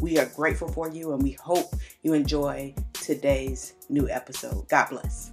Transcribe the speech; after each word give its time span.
We 0.00 0.18
are 0.18 0.26
grateful 0.26 0.68
for 0.68 0.88
you 0.88 1.12
and 1.12 1.20
we 1.22 1.32
hope 1.32 1.74
you 2.02 2.12
enjoy 2.12 2.74
today's 2.92 3.72
new 3.88 4.08
episode. 4.08 4.68
God 4.68 4.90
bless. 4.90 5.32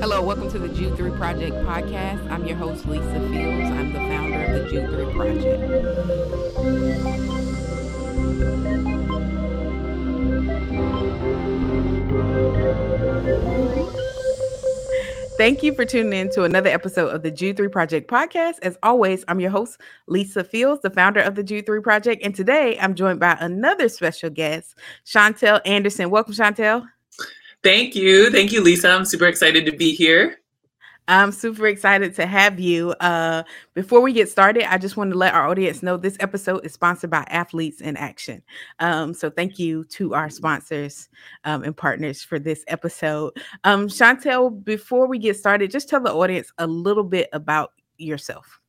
Hello, 0.00 0.22
welcome 0.22 0.50
to 0.50 0.58
the 0.58 0.68
Jude 0.68 0.96
3 0.96 1.10
Project 1.12 1.54
podcast. 1.56 2.30
I'm 2.30 2.46
your 2.46 2.56
host, 2.56 2.86
Lisa 2.86 3.20
Fields. 3.28 3.70
I'm 3.70 3.92
the 3.92 3.98
founder 3.98 4.44
of 4.44 4.64
the 4.64 4.70
Jude 4.70 4.88
3 4.88 5.12
Project. 5.14 5.62
Thank 15.36 15.62
you 15.62 15.74
for 15.74 15.84
tuning 15.84 16.18
in 16.18 16.30
to 16.30 16.44
another 16.44 16.70
episode 16.70 17.08
of 17.08 17.22
the 17.22 17.30
Jude 17.30 17.58
3 17.58 17.68
Project 17.68 18.10
podcast. 18.10 18.54
As 18.62 18.78
always, 18.82 19.22
I'm 19.28 19.38
your 19.38 19.50
host, 19.50 19.78
Lisa 20.06 20.42
Fields, 20.42 20.80
the 20.80 20.88
founder 20.88 21.20
of 21.20 21.34
the 21.34 21.42
Jude 21.42 21.66
3 21.66 21.82
Project. 21.82 22.24
And 22.24 22.34
today 22.34 22.78
I'm 22.80 22.94
joined 22.94 23.20
by 23.20 23.36
another 23.38 23.90
special 23.90 24.30
guest, 24.30 24.76
Chantelle 25.04 25.60
Anderson. 25.66 26.08
Welcome, 26.08 26.32
Chantelle. 26.32 26.88
Thank 27.62 27.94
you. 27.94 28.30
Thank 28.30 28.50
you, 28.50 28.62
Lisa. 28.62 28.88
I'm 28.88 29.04
super 29.04 29.26
excited 29.26 29.66
to 29.66 29.72
be 29.72 29.94
here. 29.94 30.38
I'm 31.08 31.30
super 31.30 31.66
excited 31.68 32.14
to 32.16 32.26
have 32.26 32.58
you. 32.58 32.90
Uh, 33.00 33.44
before 33.74 34.00
we 34.00 34.12
get 34.12 34.28
started, 34.28 34.70
I 34.70 34.76
just 34.78 34.96
want 34.96 35.12
to 35.12 35.18
let 35.18 35.34
our 35.34 35.46
audience 35.46 35.82
know 35.82 35.96
this 35.96 36.16
episode 36.18 36.66
is 36.66 36.72
sponsored 36.72 37.10
by 37.10 37.24
Athletes 37.28 37.80
in 37.80 37.96
Action. 37.96 38.42
Um, 38.80 39.14
so 39.14 39.30
thank 39.30 39.58
you 39.58 39.84
to 39.84 40.14
our 40.14 40.28
sponsors 40.28 41.08
um, 41.44 41.62
and 41.62 41.76
partners 41.76 42.22
for 42.22 42.38
this 42.40 42.64
episode. 42.66 43.34
Um, 43.62 43.88
Chantelle, 43.88 44.50
before 44.50 45.06
we 45.06 45.18
get 45.18 45.36
started, 45.36 45.70
just 45.70 45.88
tell 45.88 46.00
the 46.00 46.12
audience 46.12 46.52
a 46.58 46.66
little 46.66 47.04
bit 47.04 47.28
about 47.32 47.72
yourself. 47.98 48.60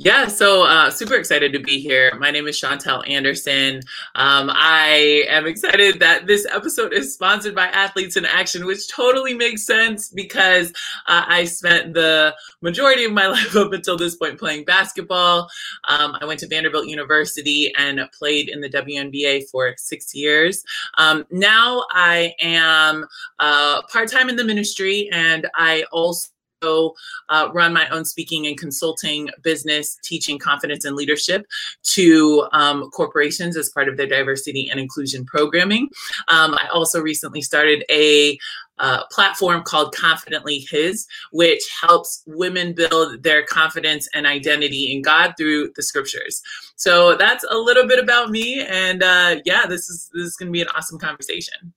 Yeah, 0.00 0.28
so 0.28 0.62
uh, 0.62 0.92
super 0.92 1.14
excited 1.14 1.52
to 1.54 1.58
be 1.58 1.80
here. 1.80 2.14
My 2.20 2.30
name 2.30 2.46
is 2.46 2.56
Chantelle 2.56 3.02
Anderson. 3.08 3.80
Um, 4.14 4.48
I 4.48 5.24
am 5.28 5.44
excited 5.44 5.98
that 5.98 6.28
this 6.28 6.46
episode 6.46 6.92
is 6.92 7.12
sponsored 7.12 7.52
by 7.52 7.66
Athletes 7.66 8.16
in 8.16 8.24
Action, 8.24 8.64
which 8.64 8.88
totally 8.88 9.34
makes 9.34 9.66
sense 9.66 10.08
because 10.08 10.70
uh, 11.08 11.24
I 11.26 11.46
spent 11.46 11.94
the 11.94 12.32
majority 12.62 13.06
of 13.06 13.12
my 13.12 13.26
life 13.26 13.56
up 13.56 13.72
until 13.72 13.96
this 13.96 14.14
point 14.14 14.38
playing 14.38 14.66
basketball. 14.66 15.50
Um, 15.88 16.16
I 16.20 16.26
went 16.26 16.38
to 16.40 16.46
Vanderbilt 16.46 16.86
University 16.86 17.72
and 17.76 18.00
played 18.16 18.50
in 18.50 18.60
the 18.60 18.70
WNBA 18.70 19.50
for 19.50 19.74
six 19.78 20.14
years. 20.14 20.62
Um, 20.96 21.26
now 21.32 21.84
I 21.90 22.34
am 22.40 23.04
uh, 23.40 23.82
part 23.92 24.12
time 24.12 24.28
in 24.28 24.36
the 24.36 24.44
ministry 24.44 25.08
and 25.10 25.48
I 25.56 25.86
also 25.90 26.28
uh, 26.62 27.48
run 27.52 27.72
my 27.72 27.88
own 27.88 28.04
speaking 28.04 28.46
and 28.46 28.58
consulting 28.58 29.28
business, 29.42 29.98
teaching 30.02 30.38
confidence 30.38 30.84
and 30.84 30.96
leadership 30.96 31.46
to 31.82 32.46
um, 32.52 32.90
corporations 32.90 33.56
as 33.56 33.68
part 33.70 33.88
of 33.88 33.96
their 33.96 34.06
diversity 34.06 34.68
and 34.70 34.80
inclusion 34.80 35.24
programming. 35.24 35.88
Um, 36.28 36.54
I 36.54 36.68
also 36.72 37.00
recently 37.00 37.42
started 37.42 37.84
a 37.90 38.38
uh, 38.78 39.04
platform 39.10 39.62
called 39.62 39.94
Confidently 39.94 40.66
His, 40.70 41.06
which 41.32 41.62
helps 41.80 42.22
women 42.26 42.74
build 42.74 43.22
their 43.22 43.44
confidence 43.44 44.08
and 44.14 44.26
identity 44.26 44.92
in 44.92 45.02
God 45.02 45.34
through 45.36 45.72
the 45.74 45.82
scriptures. 45.82 46.40
So 46.76 47.16
that's 47.16 47.44
a 47.50 47.56
little 47.56 47.88
bit 47.88 47.98
about 47.98 48.30
me, 48.30 48.64
and 48.68 49.02
uh, 49.02 49.40
yeah, 49.44 49.66
this 49.66 49.88
is 49.88 50.10
this 50.14 50.26
is 50.26 50.36
going 50.36 50.46
to 50.46 50.52
be 50.52 50.62
an 50.62 50.68
awesome 50.76 50.98
conversation. 50.98 51.72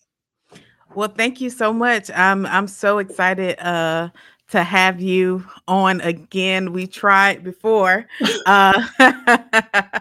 Well, 0.94 1.10
thank 1.10 1.42
you 1.42 1.50
so 1.50 1.74
much. 1.74 2.12
I'm 2.14 2.46
I'm 2.46 2.68
so 2.68 3.00
excited 3.00 3.60
uh, 3.60 4.10
to 4.52 4.64
have 4.64 5.02
you 5.02 5.46
on 5.68 6.02
again. 6.02 6.74
We 6.74 6.86
tried 6.86 7.44
before. 7.44 8.06
Uh, 8.46 8.88
yeah, 9.00 9.16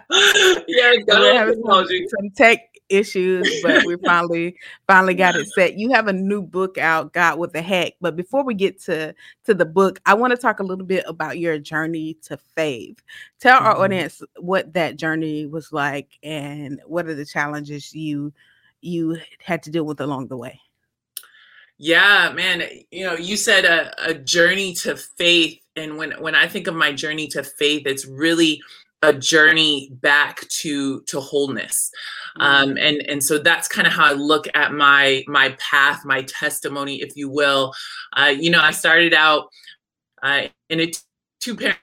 we're 1.09 1.35
having 1.35 1.63
some, 1.65 1.87
some 1.87 2.31
tech 2.35 2.59
issues, 2.89 3.49
but 3.63 3.85
we 3.85 3.97
finally 4.05 4.57
finally 4.89 5.15
got 5.15 5.37
it 5.37 5.47
set. 5.55 5.79
You 5.79 5.93
have 5.93 6.09
a 6.09 6.13
new 6.13 6.43
book 6.43 6.79
out, 6.79 7.13
God 7.13 7.39
What 7.39 7.53
the 7.53 7.63
Heck. 7.63 7.93
But 8.01 8.17
before 8.17 8.45
we 8.45 8.55
get 8.55 8.81
to 8.83 9.15
to 9.45 9.55
the 9.55 9.65
book, 9.67 10.01
I 10.05 10.15
want 10.15 10.33
to 10.33 10.37
talk 10.37 10.59
a 10.59 10.65
little 10.65 10.85
bit 10.87 11.05
about 11.07 11.39
your 11.39 11.59
journey 11.59 12.15
to 12.23 12.37
faith. 12.37 13.01
Tell 13.39 13.57
mm-hmm. 13.57 13.67
our 13.67 13.77
audience 13.79 14.21
what 14.39 14.73
that 14.75 14.97
journey 14.97 15.47
was 15.47 15.73
like 15.73 16.19
and 16.25 16.81
what 16.87 17.07
are 17.07 17.15
the 17.15 17.25
challenges 17.25 17.95
you 17.95 18.33
you 18.81 19.19
had 19.45 19.63
to 19.63 19.71
deal 19.71 19.85
with 19.85 20.01
along 20.01 20.27
the 20.27 20.37
way. 20.37 20.61
Yeah, 21.83 22.31
man. 22.35 22.63
You 22.91 23.07
know, 23.07 23.15
you 23.15 23.39
said 23.39 23.65
a, 23.65 24.11
a 24.11 24.13
journey 24.13 24.75
to 24.75 24.97
faith. 24.97 25.59
And 25.77 25.97
when 25.97 26.13
when 26.21 26.35
I 26.35 26.47
think 26.47 26.67
of 26.67 26.75
my 26.75 26.93
journey 26.93 27.27
to 27.29 27.43
faith, 27.43 27.85
it's 27.87 28.07
really 28.07 28.61
a 29.03 29.15
journey 29.15 29.89
back 29.91 30.47
to 30.49 31.01
to 31.03 31.21
wholeness 31.21 31.91
um, 32.39 32.69
mm-hmm. 32.69 32.77
and 32.77 32.97
and 33.09 33.25
so 33.25 33.39
that's 33.39 33.67
kind 33.67 33.87
of 33.87 33.95
how 33.95 34.05
i 34.05 34.13
look 34.13 34.47
at 34.55 34.75
my 34.75 35.25
my 35.27 35.57
path 35.59 36.05
my 36.05 36.21
testimony 36.25 37.01
if 37.01 37.17
you 37.17 37.27
will 37.27 37.73
uh, 38.19 38.27
you 38.27 38.51
know 38.51 38.61
i 38.61 38.71
started 38.71 39.15
out 39.15 39.49
uh, 40.23 40.43
in 40.69 40.81
a 40.81 40.93
two 41.41 41.57
parent 41.57 41.79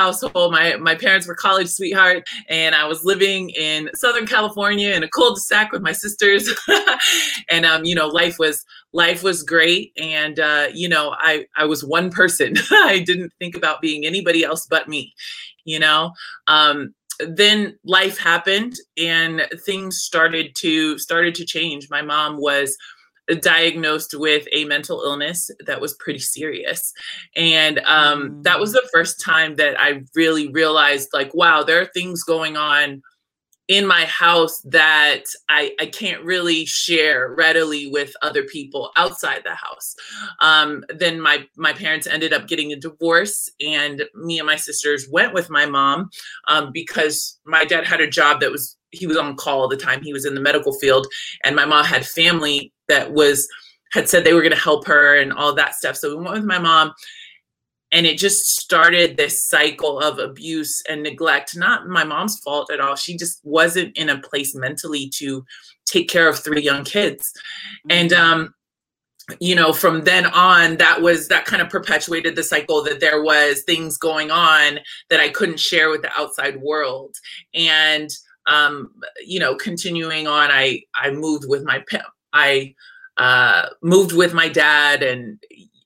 household. 0.00 0.52
My 0.52 0.76
my 0.76 0.94
parents 0.94 1.26
were 1.26 1.34
college 1.34 1.68
sweetheart, 1.68 2.26
and 2.48 2.74
I 2.74 2.86
was 2.86 3.04
living 3.04 3.50
in 3.50 3.90
Southern 3.94 4.26
California 4.26 4.90
in 4.90 5.02
a 5.02 5.08
cul-de-sac 5.08 5.72
with 5.72 5.82
my 5.82 5.92
sisters. 5.92 6.48
and 7.50 7.66
um, 7.66 7.84
you 7.84 7.94
know, 7.94 8.08
life 8.08 8.38
was 8.38 8.64
life 8.92 9.22
was 9.22 9.42
great, 9.42 9.92
and 10.00 10.40
uh, 10.40 10.68
you 10.72 10.88
know, 10.88 11.14
I 11.18 11.46
I 11.56 11.66
was 11.66 11.84
one 11.84 12.10
person. 12.10 12.54
I 12.70 13.00
didn't 13.00 13.32
think 13.38 13.56
about 13.56 13.82
being 13.82 14.06
anybody 14.06 14.42
else 14.42 14.66
but 14.66 14.88
me. 14.88 15.14
You 15.64 15.78
know. 15.78 16.12
Um, 16.46 16.94
then 17.28 17.78
life 17.84 18.16
happened 18.16 18.76
and 18.96 19.46
things 19.66 19.98
started 19.98 20.54
to 20.54 20.98
started 20.98 21.34
to 21.34 21.44
change 21.44 21.90
my 21.90 22.00
mom 22.00 22.40
was 22.40 22.78
diagnosed 23.34 24.14
with 24.14 24.46
a 24.52 24.64
mental 24.64 25.02
illness 25.02 25.50
that 25.66 25.80
was 25.80 25.94
pretty 25.94 26.18
serious. 26.18 26.92
And 27.36 27.78
um, 27.80 28.30
mm. 28.30 28.42
that 28.44 28.60
was 28.60 28.72
the 28.72 28.88
first 28.92 29.20
time 29.20 29.56
that 29.56 29.80
I 29.80 30.02
really 30.14 30.48
realized, 30.48 31.10
like, 31.12 31.34
wow, 31.34 31.62
there 31.62 31.80
are 31.80 31.86
things 31.86 32.22
going 32.22 32.56
on 32.56 33.02
in 33.70 33.86
my 33.86 34.04
house 34.06 34.60
that 34.62 35.22
I, 35.48 35.72
I 35.78 35.86
can't 35.86 36.24
really 36.24 36.64
share 36.64 37.32
readily 37.38 37.86
with 37.86 38.12
other 38.20 38.42
people 38.42 38.90
outside 38.96 39.42
the 39.44 39.54
house. 39.54 39.94
Um, 40.40 40.84
then 40.92 41.20
my 41.20 41.46
my 41.56 41.72
parents 41.72 42.08
ended 42.08 42.32
up 42.32 42.48
getting 42.48 42.72
a 42.72 42.76
divorce, 42.76 43.48
and 43.60 44.02
me 44.16 44.40
and 44.40 44.46
my 44.46 44.56
sisters 44.56 45.06
went 45.08 45.34
with 45.34 45.50
my 45.50 45.66
mom 45.66 46.10
um, 46.48 46.72
because 46.74 47.38
my 47.46 47.64
dad 47.64 47.86
had 47.86 48.00
a 48.00 48.10
job 48.10 48.40
that 48.40 48.50
was 48.50 48.76
he 48.90 49.06
was 49.06 49.16
on 49.16 49.36
call 49.36 49.60
all 49.60 49.68
the 49.68 49.76
time. 49.76 50.02
He 50.02 50.12
was 50.12 50.24
in 50.26 50.34
the 50.34 50.40
medical 50.40 50.72
field, 50.72 51.06
and 51.44 51.54
my 51.54 51.64
mom 51.64 51.84
had 51.84 52.04
family 52.04 52.72
that 52.88 53.12
was 53.12 53.46
had 53.92 54.08
said 54.08 54.24
they 54.24 54.34
were 54.34 54.42
going 54.42 54.50
to 54.50 54.58
help 54.58 54.84
her 54.88 55.16
and 55.16 55.32
all 55.32 55.54
that 55.54 55.76
stuff. 55.76 55.94
So 55.94 56.16
we 56.16 56.24
went 56.24 56.34
with 56.34 56.44
my 56.44 56.58
mom, 56.58 56.92
and 57.92 58.06
it 58.06 58.18
just 58.18 58.60
started 58.60 59.16
this 59.16 59.44
cycle 59.44 59.98
of 59.98 60.18
abuse 60.18 60.82
and 60.88 61.02
neglect. 61.02 61.56
Not 61.56 61.88
my 61.88 62.04
mom's 62.04 62.38
fault 62.40 62.70
at 62.70 62.80
all. 62.80 62.96
She 62.96 63.16
just 63.16 63.40
wasn't 63.44 63.96
in 63.96 64.08
a 64.08 64.20
place 64.20 64.54
mentally 64.54 65.10
to 65.16 65.44
take 65.86 66.08
care 66.08 66.28
of 66.28 66.38
three 66.38 66.62
young 66.62 66.84
kids, 66.84 67.32
and 67.88 68.10
mm-hmm. 68.10 68.22
um, 68.22 68.54
you 69.40 69.54
know 69.54 69.72
from 69.72 70.02
then 70.04 70.26
on 70.26 70.76
that 70.78 71.02
was 71.02 71.28
that 71.28 71.44
kind 71.44 71.62
of 71.62 71.68
perpetuated 71.68 72.34
the 72.34 72.42
cycle 72.42 72.82
that 72.82 73.00
there 73.00 73.22
was 73.22 73.62
things 73.62 73.96
going 73.96 74.28
on 74.32 74.80
that 75.08 75.20
i 75.20 75.28
couldn't 75.28 75.60
share 75.60 75.88
with 75.88 76.02
the 76.02 76.10
outside 76.18 76.60
world 76.60 77.14
and 77.54 78.10
um, 78.46 78.92
you 79.24 79.38
know, 79.38 79.54
continuing 79.54 80.26
on, 80.26 80.50
I 80.50 80.82
I 80.94 81.10
moved 81.10 81.44
with 81.46 81.62
my 81.64 81.84
I 82.32 82.74
uh, 83.16 83.68
moved 83.82 84.14
with 84.14 84.34
my 84.34 84.48
dad, 84.48 85.02
and 85.02 85.38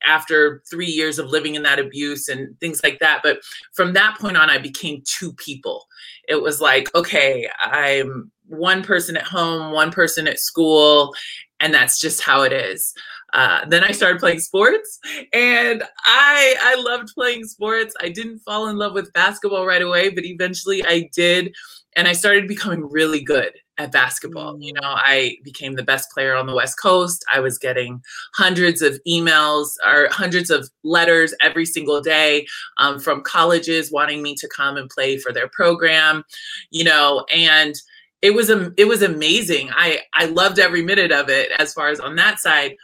after 0.07 0.63
three 0.71 0.87
years 0.87 1.19
of 1.19 1.27
living 1.27 1.55
in 1.55 1.63
that 1.63 1.79
abuse 1.79 2.29
and 2.29 2.59
things 2.61 2.83
like 2.83 2.99
that. 3.01 3.21
But 3.23 3.39
from 3.73 3.93
that 3.95 4.19
point 4.19 4.37
on, 4.37 4.51
I 4.51 4.59
became 4.59 5.03
two 5.07 5.33
people. 5.35 5.87
It 6.29 6.43
was 6.43 6.61
like, 6.61 6.95
okay, 6.95 7.49
I'm 7.61 8.31
one 8.47 8.83
person 8.83 9.17
at 9.17 9.25
home, 9.25 9.73
one 9.73 9.91
person 9.91 10.27
at 10.29 10.39
school, 10.39 11.15
and 11.61 11.73
that's 11.73 12.01
just 12.01 12.21
how 12.21 12.43
it 12.43 12.53
is. 12.53 12.93
Uh, 13.33 13.65
then 13.67 13.83
I 13.83 13.91
started 13.91 14.21
playing 14.21 14.41
sports, 14.41 14.99
and 15.33 15.83
I 16.05 16.57
I 16.61 16.81
loved 16.81 17.09
playing 17.15 17.45
sports. 17.45 17.95
I 18.01 18.09
didn't 18.09 18.41
fall 18.41 18.69
in 18.69 18.77
love 18.77 18.93
with 18.93 19.13
basketball 19.13 19.67
right 19.67 19.83
away, 19.83 20.11
but 20.11 20.25
eventually 20.25 20.85
I 20.87 21.09
did 21.13 21.53
and 21.97 22.09
I 22.09 22.13
started 22.13 22.49
becoming 22.49 22.89
really 22.89 23.23
good 23.23 23.53
at 23.79 23.93
basketball. 23.93 24.57
You 24.61 24.73
know, 24.75 24.81
I 24.83 25.37
became 25.43 25.75
the 25.75 25.83
best 25.83 26.11
player 26.11 26.35
on 26.35 26.47
the 26.47 26.55
West 26.55 26.81
Coast. 26.81 27.25
I 27.33 27.41
was 27.41 27.59
getting 27.59 28.03
hundreds 28.35 28.83
of 28.83 29.01
emails 29.07 29.71
or 29.85 30.09
hundreds 30.11 30.51
of 30.51 30.69
letters 30.83 31.35
every 31.41 31.67
single 31.67 32.01
day 32.01 32.47
um, 32.79 33.01
from 33.01 33.23
colleges 33.23 33.91
wanting 33.91 34.23
me 34.23 34.35
to 34.37 34.49
come 34.49 34.77
and 34.77 34.89
play 34.91 35.19
for 35.19 35.33
their 35.33 35.49
program. 35.49 36.25
You 36.71 36.85
know, 36.85 37.25
and 37.33 37.75
it 38.23 38.35
was 38.35 38.49
a 38.49 38.73
it 38.77 38.87
was 38.87 39.03
amazing. 39.03 39.71
I 39.75 40.01
I 40.15 40.27
loved 40.27 40.59
every 40.59 40.83
minute 40.83 41.13
of 41.13 41.29
it 41.29 41.51
as 41.59 41.75
far 41.75 41.89
as 41.89 42.01
on 42.01 42.17
that 42.17 42.39
side. 42.39 42.77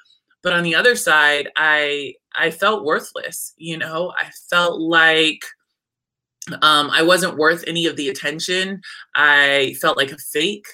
But 0.43 0.55
on 0.55 0.63
the 0.63 0.75
other 0.75 0.97
side, 0.97 1.51
I 1.57 2.15
I 2.35 2.51
felt 2.51 2.85
worthless. 2.85 3.55
You 3.57 3.79
know, 3.79 4.13
I 4.19 4.31
felt 4.51 4.81
like 4.81 5.45
um, 6.63 6.91
I 6.91 7.03
wasn't 7.03 7.37
worth 7.37 7.65
any 7.67 7.87
of 7.87 7.97
the 7.97 8.09
attention. 8.09 8.81
I 9.15 9.77
felt 9.81 9.97
like 9.97 10.13
a 10.13 10.19
fake. 10.19 10.67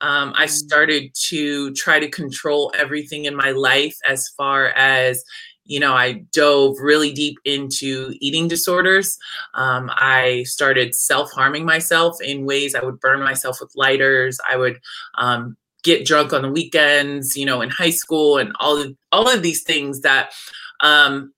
Um, 0.00 0.34
I 0.36 0.46
mm. 0.46 0.50
started 0.50 1.14
to 1.28 1.72
try 1.72 1.98
to 1.98 2.08
control 2.08 2.72
everything 2.76 3.24
in 3.24 3.34
my 3.34 3.50
life 3.52 3.96
as 4.06 4.28
far 4.36 4.68
as, 4.68 5.24
you 5.64 5.80
know, 5.80 5.94
I 5.94 6.24
dove 6.32 6.76
really 6.80 7.12
deep 7.12 7.38
into 7.44 8.14
eating 8.20 8.46
disorders. 8.46 9.18
Um, 9.54 9.90
I 9.94 10.44
started 10.44 10.94
self 10.94 11.32
harming 11.32 11.64
myself 11.64 12.20
in 12.22 12.46
ways 12.46 12.74
I 12.74 12.84
would 12.84 13.00
burn 13.00 13.20
myself 13.20 13.60
with 13.60 13.72
lighters. 13.74 14.38
I 14.48 14.56
would 14.56 14.78
um, 15.16 15.56
get 15.82 16.04
drunk 16.04 16.32
on 16.32 16.42
the 16.42 16.50
weekends, 16.50 17.36
you 17.36 17.46
know, 17.46 17.62
in 17.62 17.70
high 17.70 17.90
school 17.90 18.38
and 18.38 18.52
all 18.60 18.76
of, 18.76 18.94
all 19.12 19.28
of 19.28 19.42
these 19.42 19.62
things 19.62 20.02
that 20.02 20.32
um, 20.80 21.32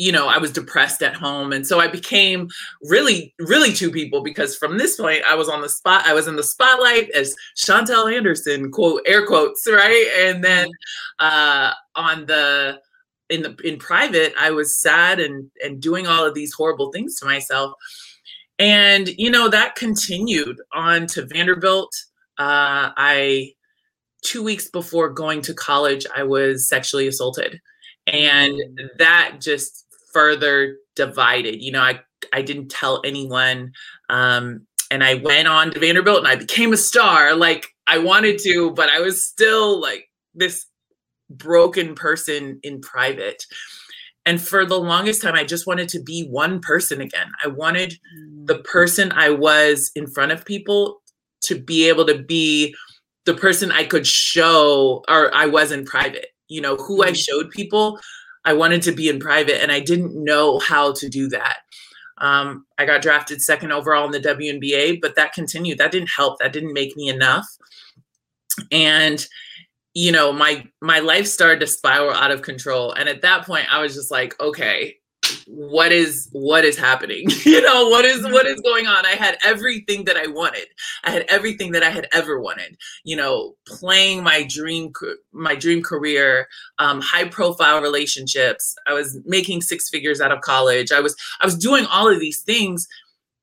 you 0.00 0.12
know, 0.12 0.28
I 0.28 0.38
was 0.38 0.50
depressed 0.50 1.02
at 1.02 1.14
home. 1.14 1.52
And 1.52 1.66
so 1.66 1.78
I 1.78 1.86
became 1.86 2.48
really, 2.84 3.34
really 3.38 3.70
two 3.70 3.90
people 3.90 4.22
because 4.22 4.56
from 4.56 4.78
this 4.78 4.96
point 4.96 5.22
I 5.28 5.34
was 5.34 5.50
on 5.50 5.60
the 5.60 5.68
spot, 5.68 6.06
I 6.06 6.14
was 6.14 6.26
in 6.26 6.36
the 6.36 6.42
spotlight 6.42 7.10
as 7.10 7.36
Chantelle 7.54 8.08
Anderson, 8.08 8.70
quote, 8.70 9.02
air 9.04 9.26
quotes, 9.26 9.68
right? 9.70 10.10
And 10.16 10.42
then 10.42 10.68
mm-hmm. 10.68 11.26
uh 11.26 11.72
on 11.96 12.24
the 12.24 12.80
in 13.28 13.42
the 13.42 13.54
in 13.62 13.78
private, 13.78 14.32
I 14.40 14.52
was 14.52 14.80
sad 14.80 15.20
and 15.20 15.50
and 15.62 15.82
doing 15.82 16.06
all 16.06 16.24
of 16.24 16.32
these 16.32 16.54
horrible 16.54 16.90
things 16.92 17.20
to 17.20 17.26
myself. 17.26 17.74
And 18.58 19.06
you 19.18 19.30
know, 19.30 19.48
that 19.48 19.74
continued 19.74 20.62
on 20.72 21.08
to 21.08 21.26
Vanderbilt. 21.26 21.92
Uh 22.38 22.88
I 22.96 23.52
two 24.22 24.42
weeks 24.42 24.70
before 24.70 25.10
going 25.10 25.42
to 25.42 25.52
college, 25.52 26.06
I 26.16 26.22
was 26.22 26.66
sexually 26.66 27.06
assaulted. 27.06 27.60
And 28.06 28.54
mm. 28.54 28.88
that 28.96 29.36
just 29.42 29.84
further 30.12 30.76
divided. 30.96 31.62
You 31.62 31.72
know, 31.72 31.82
I 31.82 32.00
I 32.32 32.42
didn't 32.42 32.68
tell 32.68 33.00
anyone. 33.04 33.72
Um, 34.08 34.66
and 34.90 35.04
I 35.04 35.14
went 35.14 35.46
on 35.46 35.70
to 35.70 35.78
Vanderbilt 35.78 36.18
and 36.18 36.28
I 36.28 36.36
became 36.36 36.72
a 36.72 36.76
star 36.76 37.36
like 37.36 37.68
I 37.86 37.98
wanted 37.98 38.38
to, 38.40 38.72
but 38.72 38.88
I 38.88 39.00
was 39.00 39.24
still 39.24 39.80
like 39.80 40.08
this 40.34 40.66
broken 41.30 41.94
person 41.94 42.58
in 42.62 42.80
private. 42.80 43.44
And 44.26 44.40
for 44.40 44.66
the 44.66 44.78
longest 44.78 45.22
time, 45.22 45.34
I 45.34 45.44
just 45.44 45.66
wanted 45.66 45.88
to 45.90 46.02
be 46.02 46.26
one 46.28 46.60
person 46.60 47.00
again. 47.00 47.30
I 47.42 47.48
wanted 47.48 47.94
the 48.44 48.56
mm. 48.56 48.64
person 48.64 49.12
I 49.12 49.30
was 49.30 49.90
in 49.94 50.06
front 50.06 50.32
of 50.32 50.44
people 50.44 51.00
to 51.42 51.58
be 51.58 51.88
able 51.88 52.04
to 52.06 52.18
be 52.18 52.74
the 53.24 53.34
person 53.34 53.72
I 53.72 53.84
could 53.84 54.06
show 54.06 55.02
or 55.08 55.34
I 55.34 55.46
was 55.46 55.72
in 55.72 55.84
private. 55.84 56.26
You 56.48 56.60
know, 56.60 56.76
who 56.76 57.02
I 57.02 57.12
mm. 57.12 57.16
showed 57.16 57.50
people 57.50 57.98
I 58.50 58.52
wanted 58.52 58.82
to 58.82 58.92
be 58.92 59.08
in 59.08 59.20
private 59.20 59.62
and 59.62 59.70
I 59.70 59.78
didn't 59.78 60.12
know 60.12 60.58
how 60.58 60.92
to 60.94 61.08
do 61.08 61.28
that. 61.28 61.58
Um, 62.18 62.66
I 62.78 62.84
got 62.84 63.00
drafted 63.00 63.40
second 63.40 63.70
overall 63.70 64.04
in 64.06 64.10
the 64.10 64.18
WNBA, 64.18 65.00
but 65.00 65.14
that 65.14 65.32
continued. 65.32 65.78
That 65.78 65.92
didn't 65.92 66.10
help. 66.10 66.40
That 66.40 66.52
didn't 66.52 66.72
make 66.72 66.96
me 66.96 67.08
enough. 67.08 67.46
And 68.72 69.24
you 69.94 70.10
know, 70.10 70.32
my 70.32 70.66
my 70.80 70.98
life 70.98 71.28
started 71.28 71.60
to 71.60 71.68
spiral 71.68 72.12
out 72.12 72.32
of 72.32 72.42
control. 72.42 72.92
And 72.92 73.08
at 73.08 73.22
that 73.22 73.46
point, 73.46 73.72
I 73.72 73.80
was 73.80 73.94
just 73.94 74.10
like, 74.10 74.38
okay, 74.40 74.96
what 75.46 75.92
is 75.92 76.28
what 76.32 76.64
is 76.64 76.76
happening? 76.76 77.28
You 77.44 77.62
know 77.62 77.88
what 77.88 78.04
is 78.04 78.22
what 78.22 78.46
is 78.46 78.60
going 78.60 78.86
on? 78.86 79.04
I 79.04 79.10
had 79.10 79.36
everything 79.44 80.04
that 80.04 80.16
i 80.16 80.26
wanted. 80.26 80.68
I 81.04 81.10
had 81.10 81.22
everything 81.28 81.72
that 81.72 81.82
i 81.82 81.90
had 81.90 82.06
ever 82.12 82.40
wanted. 82.40 82.76
You 83.04 83.16
know 83.16 83.54
playing 83.66 84.22
my 84.22 84.44
dream 84.48 84.92
my 85.32 85.54
dream 85.54 85.82
career 85.82 86.46
um, 86.78 87.00
high 87.00 87.28
profile 87.28 87.80
relationships. 87.80 88.74
I 88.86 88.92
was 88.92 89.18
making 89.24 89.62
six 89.62 89.88
figures 89.88 90.20
out 90.20 90.32
of 90.32 90.40
college. 90.42 90.92
I 90.92 91.00
was 91.00 91.16
i 91.40 91.46
was 91.46 91.56
doing 91.56 91.86
all 91.86 92.08
of 92.08 92.20
these 92.20 92.42
things 92.42 92.86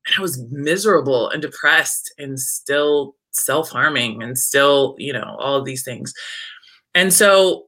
and 0.05 0.15
i 0.17 0.21
was 0.21 0.41
miserable 0.49 1.29
and 1.29 1.41
depressed 1.41 2.13
and 2.17 2.39
still 2.39 3.15
self-harming 3.31 4.23
and 4.23 4.37
still 4.37 4.95
you 4.97 5.13
know 5.13 5.35
all 5.39 5.55
of 5.55 5.65
these 5.65 5.83
things. 5.83 6.13
And 6.95 7.13
so 7.13 7.66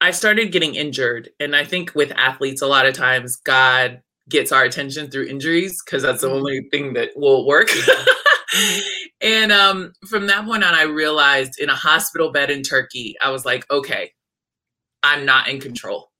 I 0.00 0.10
started 0.10 0.52
getting 0.52 0.74
injured. 0.74 1.30
And 1.40 1.56
I 1.56 1.64
think 1.64 1.94
with 1.94 2.12
athletes, 2.12 2.62
a 2.62 2.66
lot 2.66 2.86
of 2.86 2.94
times 2.94 3.36
God 3.36 4.02
gets 4.28 4.52
our 4.52 4.64
attention 4.64 5.10
through 5.10 5.26
injuries 5.26 5.82
because 5.84 6.02
that's 6.02 6.20
the 6.20 6.28
mm-hmm. 6.28 6.36
only 6.36 6.68
thing 6.70 6.92
that 6.94 7.10
will 7.16 7.46
work. 7.46 7.68
Mm-hmm. 7.68 8.80
and 9.20 9.52
um, 9.52 9.92
from 10.08 10.26
that 10.26 10.44
point 10.44 10.64
on, 10.64 10.74
I 10.74 10.82
realized 10.82 11.58
in 11.58 11.70
a 11.70 11.74
hospital 11.74 12.32
bed 12.32 12.50
in 12.50 12.62
Turkey, 12.62 13.14
I 13.22 13.30
was 13.30 13.44
like, 13.44 13.64
okay, 13.70 14.12
I'm 15.02 15.24
not 15.24 15.48
in 15.48 15.60
control. 15.60 16.10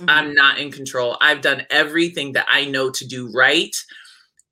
Mm-hmm. 0.00 0.10
I'm 0.10 0.34
not 0.34 0.58
in 0.58 0.70
control. 0.70 1.16
I've 1.20 1.40
done 1.40 1.66
everything 1.70 2.32
that 2.32 2.46
I 2.48 2.64
know 2.64 2.90
to 2.90 3.06
do 3.06 3.30
right, 3.32 3.74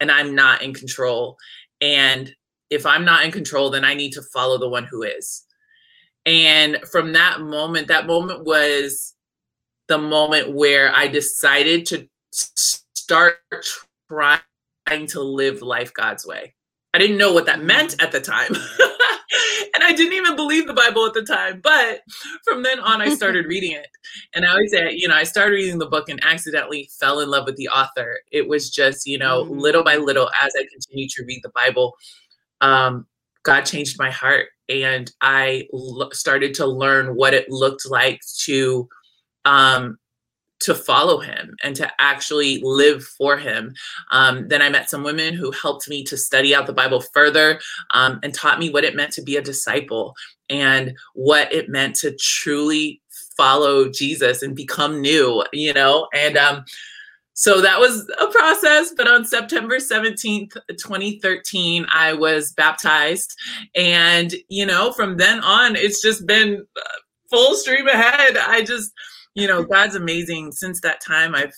and 0.00 0.10
I'm 0.10 0.34
not 0.34 0.62
in 0.62 0.74
control. 0.74 1.36
And 1.80 2.32
if 2.68 2.84
I'm 2.84 3.04
not 3.04 3.24
in 3.24 3.30
control, 3.30 3.70
then 3.70 3.84
I 3.84 3.94
need 3.94 4.12
to 4.12 4.22
follow 4.34 4.58
the 4.58 4.68
one 4.68 4.84
who 4.84 5.02
is. 5.02 5.44
And 6.30 6.78
from 6.92 7.12
that 7.14 7.40
moment, 7.40 7.88
that 7.88 8.06
moment 8.06 8.44
was 8.44 9.14
the 9.88 9.98
moment 9.98 10.54
where 10.54 10.94
I 10.94 11.08
decided 11.08 11.86
to 11.86 12.08
start 12.30 13.34
trying 14.08 15.06
to 15.08 15.20
live 15.20 15.60
life 15.60 15.92
God's 15.92 16.24
way. 16.24 16.54
I 16.94 16.98
didn't 16.98 17.18
know 17.18 17.32
what 17.32 17.46
that 17.46 17.64
meant 17.64 18.00
at 18.00 18.12
the 18.12 18.20
time. 18.20 18.54
and 19.74 19.82
I 19.82 19.92
didn't 19.92 20.12
even 20.12 20.36
believe 20.36 20.68
the 20.68 20.72
Bible 20.72 21.04
at 21.04 21.14
the 21.14 21.24
time. 21.24 21.60
But 21.64 22.02
from 22.44 22.62
then 22.62 22.78
on, 22.78 23.02
I 23.02 23.08
started 23.16 23.46
reading 23.46 23.72
it. 23.72 23.88
And 24.32 24.44
I 24.44 24.52
always 24.52 24.70
say, 24.70 24.92
you 24.92 25.08
know, 25.08 25.16
I 25.16 25.24
started 25.24 25.54
reading 25.54 25.80
the 25.80 25.86
book 25.86 26.08
and 26.08 26.22
accidentally 26.22 26.88
fell 27.00 27.18
in 27.18 27.28
love 27.28 27.46
with 27.46 27.56
the 27.56 27.70
author. 27.70 28.20
It 28.30 28.46
was 28.46 28.70
just, 28.70 29.04
you 29.04 29.18
know, 29.18 29.42
mm-hmm. 29.42 29.58
little 29.58 29.82
by 29.82 29.96
little, 29.96 30.30
as 30.40 30.52
I 30.56 30.64
continued 30.72 31.10
to 31.10 31.24
read 31.24 31.40
the 31.42 31.50
Bible, 31.50 31.96
um, 32.60 33.08
God 33.42 33.62
changed 33.62 33.98
my 33.98 34.12
heart 34.12 34.46
and 34.70 35.10
I 35.20 35.68
l- 35.74 36.10
started 36.12 36.54
to 36.54 36.66
learn 36.66 37.16
what 37.16 37.34
it 37.34 37.50
looked 37.50 37.88
like 37.90 38.20
to 38.44 38.88
um, 39.44 39.98
to 40.60 40.74
follow 40.74 41.18
him 41.20 41.56
and 41.62 41.74
to 41.74 41.90
actually 41.98 42.60
live 42.62 43.02
for 43.02 43.38
him. 43.38 43.74
Um, 44.10 44.46
then 44.48 44.60
I 44.60 44.68
met 44.68 44.90
some 44.90 45.02
women 45.02 45.34
who 45.34 45.50
helped 45.52 45.88
me 45.88 46.04
to 46.04 46.16
study 46.16 46.54
out 46.54 46.66
the 46.66 46.72
Bible 46.72 47.00
further 47.00 47.58
um, 47.90 48.20
and 48.22 48.34
taught 48.34 48.58
me 48.58 48.68
what 48.68 48.84
it 48.84 48.94
meant 48.94 49.12
to 49.14 49.22
be 49.22 49.36
a 49.36 49.42
disciple 49.42 50.14
and 50.50 50.94
what 51.14 51.52
it 51.52 51.70
meant 51.70 51.96
to 51.96 52.14
truly 52.16 53.00
follow 53.36 53.90
Jesus 53.90 54.42
and 54.42 54.54
become 54.54 55.00
new, 55.00 55.42
you 55.52 55.72
know, 55.72 56.08
and 56.14 56.36
um, 56.36 56.64
so 57.40 57.62
that 57.62 57.80
was 57.80 58.06
a 58.20 58.26
process. 58.26 58.92
But 58.94 59.08
on 59.08 59.24
September 59.24 59.78
17th, 59.78 60.52
2013, 60.68 61.86
I 61.90 62.12
was 62.12 62.52
baptized. 62.52 63.34
And, 63.74 64.34
you 64.50 64.66
know, 64.66 64.92
from 64.92 65.16
then 65.16 65.40
on, 65.40 65.74
it's 65.74 66.02
just 66.02 66.26
been 66.26 66.66
uh, 66.76 66.98
full 67.30 67.54
stream 67.54 67.86
ahead. 67.86 68.36
I 68.36 68.62
just, 68.62 68.92
you 69.34 69.46
know, 69.46 69.62
God's 69.72 69.94
amazing. 69.94 70.52
Since 70.52 70.82
that 70.82 71.00
time, 71.00 71.34
I've 71.34 71.54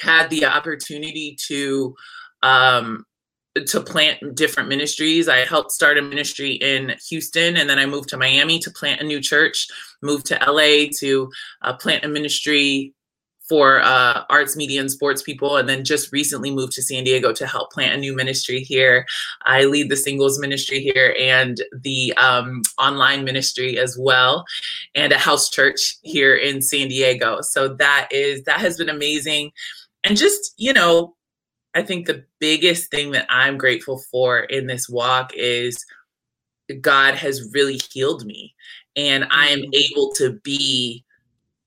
had 0.00 0.28
the 0.28 0.44
opportunity 0.46 1.36
to, 1.46 1.94
um, 2.42 3.04
to 3.68 3.80
plant 3.80 4.34
different 4.34 4.68
ministries. 4.68 5.28
I 5.28 5.44
helped 5.44 5.70
start 5.70 5.98
a 5.98 6.02
ministry 6.02 6.54
in 6.54 6.96
Houston 7.08 7.56
and 7.56 7.70
then 7.70 7.78
I 7.78 7.86
moved 7.86 8.08
to 8.08 8.16
Miami 8.16 8.58
to 8.58 8.72
plant 8.72 9.00
a 9.00 9.04
new 9.04 9.20
church, 9.20 9.68
moved 10.02 10.26
to 10.26 10.38
LA 10.44 10.90
to 10.98 11.30
uh, 11.62 11.74
plant 11.74 12.04
a 12.04 12.08
ministry 12.08 12.92
for 13.50 13.82
uh, 13.82 14.22
arts, 14.30 14.54
media, 14.54 14.80
and 14.80 14.92
sports 14.92 15.22
people, 15.22 15.56
and 15.56 15.68
then 15.68 15.84
just 15.84 16.12
recently 16.12 16.52
moved 16.52 16.72
to 16.72 16.82
San 16.82 17.02
Diego 17.02 17.32
to 17.32 17.48
help 17.48 17.72
plant 17.72 17.96
a 17.96 17.98
new 17.98 18.14
ministry 18.14 18.60
here. 18.60 19.04
I 19.42 19.64
lead 19.64 19.90
the 19.90 19.96
singles 19.96 20.38
ministry 20.38 20.78
here 20.78 21.16
and 21.18 21.60
the 21.82 22.14
um, 22.16 22.62
online 22.78 23.24
ministry 23.24 23.76
as 23.76 23.98
well, 23.98 24.44
and 24.94 25.12
a 25.12 25.18
house 25.18 25.50
church 25.50 25.96
here 26.02 26.36
in 26.36 26.62
San 26.62 26.86
Diego. 26.86 27.40
So 27.40 27.74
that 27.74 28.06
is 28.12 28.44
that 28.44 28.60
has 28.60 28.78
been 28.78 28.88
amazing, 28.88 29.50
and 30.04 30.16
just 30.16 30.54
you 30.56 30.72
know, 30.72 31.16
I 31.74 31.82
think 31.82 32.06
the 32.06 32.24
biggest 32.38 32.88
thing 32.92 33.10
that 33.10 33.26
I'm 33.28 33.58
grateful 33.58 33.98
for 34.12 34.38
in 34.38 34.68
this 34.68 34.88
walk 34.88 35.32
is 35.34 35.84
God 36.80 37.16
has 37.16 37.50
really 37.52 37.80
healed 37.92 38.24
me, 38.24 38.54
and 38.94 39.26
I 39.32 39.48
am 39.48 39.58
mm. 39.58 39.74
able 39.74 40.12
to 40.18 40.38
be 40.44 41.04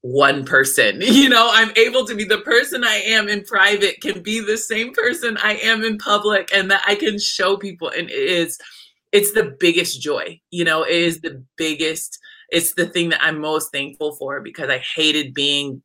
one 0.03 0.45
person. 0.45 1.01
You 1.13 1.29
know, 1.29 1.49
I'm 1.51 1.71
able 1.75 2.05
to 2.05 2.15
be 2.15 2.25
the 2.25 2.39
person 2.39 2.83
I 2.83 2.95
am 2.95 3.29
in 3.29 3.43
private, 3.43 4.01
can 4.01 4.21
be 4.21 4.39
the 4.39 4.57
same 4.57 4.93
person 4.93 5.37
I 5.41 5.55
am 5.55 5.83
in 5.83 5.97
public, 5.97 6.49
and 6.53 6.69
that 6.69 6.83
I 6.85 6.95
can 6.95 7.17
show 7.17 7.57
people. 7.57 7.89
And 7.89 8.09
it 8.09 8.13
is, 8.13 8.59
it's 9.11 9.31
the 9.31 9.55
biggest 9.59 10.01
joy. 10.01 10.39
You 10.51 10.65
know, 10.65 10.83
it 10.83 10.95
is 10.95 11.21
the 11.21 11.43
biggest. 11.57 12.19
It's 12.49 12.73
the 12.73 12.85
thing 12.85 13.09
that 13.09 13.23
I'm 13.23 13.39
most 13.39 13.71
thankful 13.71 14.15
for 14.17 14.41
because 14.41 14.69
I 14.69 14.83
hated 14.95 15.33
being, 15.33 15.81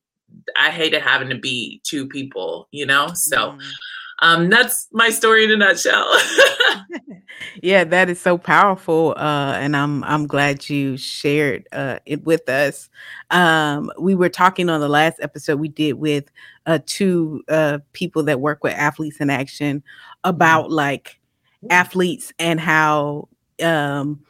I 0.56 0.70
hated 0.70 1.02
having 1.02 1.30
to 1.30 1.38
be 1.38 1.80
two 1.84 2.06
people. 2.08 2.68
You 2.72 2.86
know, 2.86 3.10
so. 3.14 3.52
Mm 3.52 3.60
um, 4.20 4.50
that's 4.50 4.88
my 4.92 5.10
story 5.10 5.44
in 5.44 5.50
a 5.50 5.56
nutshell. 5.56 6.06
yeah, 7.62 7.84
that 7.84 8.08
is 8.08 8.20
so 8.20 8.38
powerful, 8.38 9.14
uh, 9.16 9.54
and 9.54 9.76
I'm 9.76 10.04
I'm 10.04 10.26
glad 10.26 10.68
you 10.68 10.96
shared 10.96 11.68
uh, 11.72 11.98
it 12.06 12.24
with 12.24 12.48
us. 12.48 12.88
Um, 13.30 13.90
we 13.98 14.14
were 14.14 14.28
talking 14.28 14.68
on 14.68 14.80
the 14.80 14.88
last 14.88 15.18
episode 15.20 15.58
we 15.58 15.68
did 15.68 15.94
with 15.94 16.30
uh, 16.66 16.78
two 16.86 17.42
uh, 17.48 17.78
people 17.92 18.22
that 18.24 18.40
work 18.40 18.62
with 18.62 18.74
athletes 18.74 19.20
in 19.20 19.30
action 19.30 19.82
about 20.24 20.66
mm-hmm. 20.66 20.74
like 20.74 21.20
athletes 21.70 22.32
and 22.38 22.60
how 22.60 23.28
um, 23.62 24.24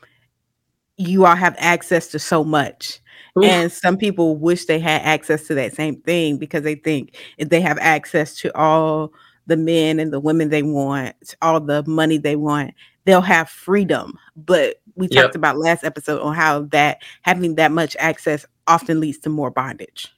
you 0.97 1.27
all 1.27 1.37
have 1.37 1.57
access 1.59 2.09
to 2.09 2.19
so 2.19 2.45
much. 2.45 3.01
And 3.41 3.71
some 3.71 3.97
people 3.97 4.37
wish 4.37 4.65
they 4.65 4.81
had 4.81 5.03
access 5.03 5.47
to 5.47 5.55
that 5.55 5.73
same 5.73 6.01
thing 6.01 6.39
because 6.39 6.65
they 6.65 6.75
think 6.75 7.17
if 7.37 7.51
they 7.51 7.61
have 7.61 7.79
access 7.79 8.35
to 8.41 8.57
all 8.59 9.13
the 9.47 9.57
men 9.57 10.01
and 10.01 10.13
the 10.13 10.21
women 10.21 10.49
they 10.49 10.63
want, 10.63 11.37
all 11.41 11.61
the 11.61 11.85
money 11.87 12.19
they 12.19 12.35
want, 12.37 12.75
they'll 13.09 13.23
have 13.23 13.49
freedom. 13.49 14.19
But 14.37 14.83
we 14.95 15.09
yep. 15.11 15.25
talked 15.25 15.35
about 15.35 15.57
last 15.57 15.83
episode 15.83 16.21
on 16.21 16.35
how 16.35 16.63
that 16.65 17.03
having 17.23 17.55
that 17.55 17.73
much 17.73 17.97
access 17.99 18.45
often 18.67 19.01
leads 19.01 19.17
to 19.21 19.31
more 19.31 19.51
bondage. 19.51 20.15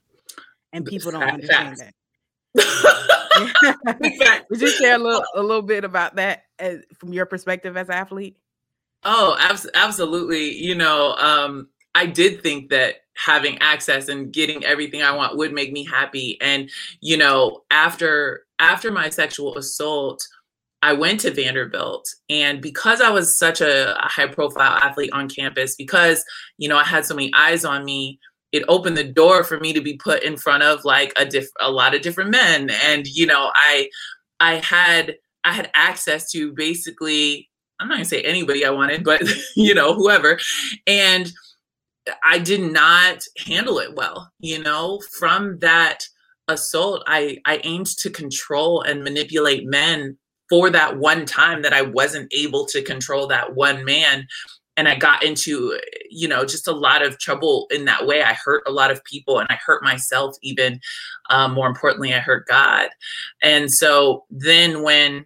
And 0.72 0.84
people 0.84 1.12
don't 1.12 1.22
understand 1.22 1.76
that. 1.76 1.94
Would 4.50 4.60
you 4.60 4.70
share 4.70 4.96
a 4.96 4.98
little 4.98 5.22
a 5.36 5.42
little 5.42 5.62
bit 5.62 5.84
about 5.84 6.16
that 6.16 6.44
as, 6.58 6.80
from 6.94 7.12
your 7.12 7.26
perspective 7.26 7.76
as 7.76 7.88
an 7.88 7.94
athlete? 7.94 8.36
Oh, 9.04 9.36
abs- 9.38 9.70
absolutely. 9.74 10.52
You 10.56 10.74
know, 10.74 11.14
um, 11.14 11.68
I 11.94 12.06
did 12.06 12.42
think 12.42 12.70
that 12.70 12.96
having 13.14 13.56
access 13.58 14.08
and 14.08 14.32
getting 14.32 14.64
everything 14.64 15.02
I 15.02 15.12
want 15.12 15.36
would 15.36 15.52
make 15.52 15.72
me 15.72 15.84
happy. 15.84 16.38
And, 16.40 16.68
you 17.00 17.16
know, 17.16 17.62
after 17.70 18.46
after 18.58 18.90
my 18.90 19.10
sexual 19.10 19.56
assault, 19.56 20.26
I 20.82 20.94
went 20.94 21.20
to 21.20 21.30
Vanderbilt 21.30 22.08
and 22.28 22.62
because 22.62 23.00
I 23.00 23.10
was 23.10 23.36
such 23.36 23.60
a, 23.60 23.94
high 23.98 24.26
profile 24.26 24.78
athlete 24.82 25.12
on 25.12 25.28
campus, 25.28 25.76
because, 25.76 26.24
you 26.58 26.68
know, 26.68 26.78
I 26.78 26.84
had 26.84 27.04
so 27.04 27.14
many 27.14 27.30
eyes 27.36 27.64
on 27.64 27.84
me, 27.84 28.18
it 28.52 28.64
opened 28.66 28.96
the 28.96 29.04
door 29.04 29.44
for 29.44 29.60
me 29.60 29.72
to 29.72 29.80
be 29.80 29.96
put 29.96 30.22
in 30.22 30.36
front 30.36 30.62
of 30.62 30.84
like 30.84 31.12
a 31.16 31.24
diff- 31.24 31.52
a 31.60 31.70
lot 31.70 31.94
of 31.94 32.02
different 32.02 32.30
men 32.30 32.68
and 32.68 33.06
you 33.06 33.24
know 33.24 33.52
i 33.54 33.88
i 34.40 34.56
had 34.56 35.14
i 35.44 35.52
had 35.52 35.70
access 35.74 36.28
to 36.32 36.52
basically 36.54 37.48
i'm 37.78 37.86
not 37.86 37.94
going 37.94 38.02
to 38.02 38.08
say 38.08 38.22
anybody 38.22 38.66
i 38.66 38.70
wanted 38.70 39.04
but 39.04 39.22
you 39.56 39.72
know 39.72 39.94
whoever 39.94 40.36
and 40.88 41.32
I 42.24 42.38
did 42.38 42.72
not 42.72 43.24
handle 43.46 43.78
it 43.78 43.94
well. 43.94 44.30
You 44.38 44.62
know, 44.62 45.00
from 45.18 45.58
that 45.58 46.04
assault, 46.48 47.02
I 47.06 47.38
I 47.44 47.60
aimed 47.64 47.86
to 47.98 48.10
control 48.10 48.82
and 48.82 49.04
manipulate 49.04 49.66
men 49.66 50.16
for 50.50 50.68
that 50.68 50.98
one 50.98 51.24
time 51.24 51.62
that 51.62 51.72
I 51.72 51.82
wasn't 51.82 52.30
able 52.34 52.66
to 52.66 52.82
control 52.82 53.26
that 53.28 53.54
one 53.54 53.84
man. 53.84 54.26
And 54.76 54.88
I 54.88 54.96
got 54.96 55.22
into, 55.22 55.78
you 56.10 56.26
know, 56.26 56.44
just 56.44 56.66
a 56.66 56.72
lot 56.72 57.02
of 57.02 57.18
trouble 57.18 57.66
in 57.70 57.84
that 57.84 58.06
way. 58.06 58.22
I 58.22 58.34
hurt 58.34 58.62
a 58.66 58.72
lot 58.72 58.90
of 58.90 59.04
people 59.04 59.38
and 59.38 59.46
I 59.50 59.58
hurt 59.64 59.82
myself, 59.82 60.36
even 60.42 60.80
um, 61.28 61.54
more 61.54 61.68
importantly, 61.68 62.14
I 62.14 62.18
hurt 62.18 62.46
God. 62.46 62.88
And 63.42 63.72
so 63.72 64.24
then 64.30 64.82
when 64.82 65.24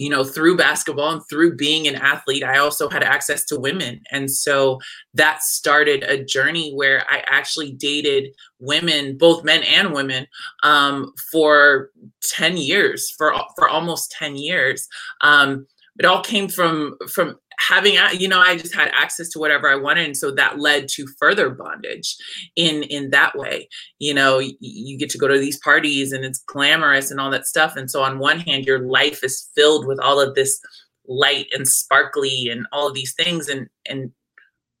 you 0.00 0.08
know, 0.08 0.24
through 0.24 0.56
basketball 0.56 1.12
and 1.12 1.22
through 1.28 1.54
being 1.56 1.86
an 1.86 1.94
athlete, 1.94 2.42
I 2.42 2.56
also 2.56 2.88
had 2.88 3.02
access 3.02 3.44
to 3.44 3.60
women. 3.60 4.00
And 4.10 4.30
so 4.30 4.80
that 5.12 5.42
started 5.42 6.02
a 6.04 6.24
journey 6.24 6.72
where 6.72 7.04
I 7.10 7.22
actually 7.26 7.72
dated 7.72 8.34
women, 8.60 9.18
both 9.18 9.44
men 9.44 9.62
and 9.62 9.92
women, 9.92 10.26
um, 10.62 11.12
for 11.30 11.90
10 12.30 12.56
years, 12.56 13.10
for, 13.10 13.34
for 13.56 13.68
almost 13.68 14.10
10 14.12 14.36
years. 14.36 14.88
Um, 15.20 15.66
it 15.98 16.06
all 16.06 16.22
came 16.22 16.48
from 16.48 16.96
from 17.06 17.38
having 17.68 17.96
you 18.12 18.28
know 18.28 18.40
i 18.40 18.56
just 18.56 18.74
had 18.74 18.90
access 18.94 19.28
to 19.28 19.38
whatever 19.38 19.68
i 19.68 19.74
wanted 19.74 20.06
and 20.06 20.16
so 20.16 20.30
that 20.30 20.58
led 20.58 20.88
to 20.88 21.06
further 21.18 21.50
bondage 21.50 22.16
in 22.56 22.82
in 22.84 23.10
that 23.10 23.36
way. 23.36 23.68
You 23.98 24.14
know 24.14 24.38
you, 24.38 24.98
get 24.98 25.10
to 25.10 25.18
go 25.18 25.28
to 25.28 25.38
these 25.38 25.58
parties 25.58 26.12
and 26.12 26.24
it's 26.24 26.42
glamorous 26.46 27.10
and 27.10 27.20
all 27.20 27.30
that 27.30 27.46
stuff 27.46 27.76
and 27.76 27.90
so 27.90 28.02
on 28.02 28.18
one 28.18 28.40
hand 28.40 28.66
your 28.66 28.80
life 28.80 29.24
is 29.24 29.48
filled 29.54 29.86
with 29.86 29.98
all 30.00 30.20
of 30.20 30.34
this 30.34 30.60
light 31.06 31.46
and 31.52 31.66
sparkly 31.66 32.48
and 32.48 32.66
all 32.72 32.88
of 32.88 32.94
these 32.94 33.14
things 33.14 33.48
and 33.48 33.68
and 33.86 34.10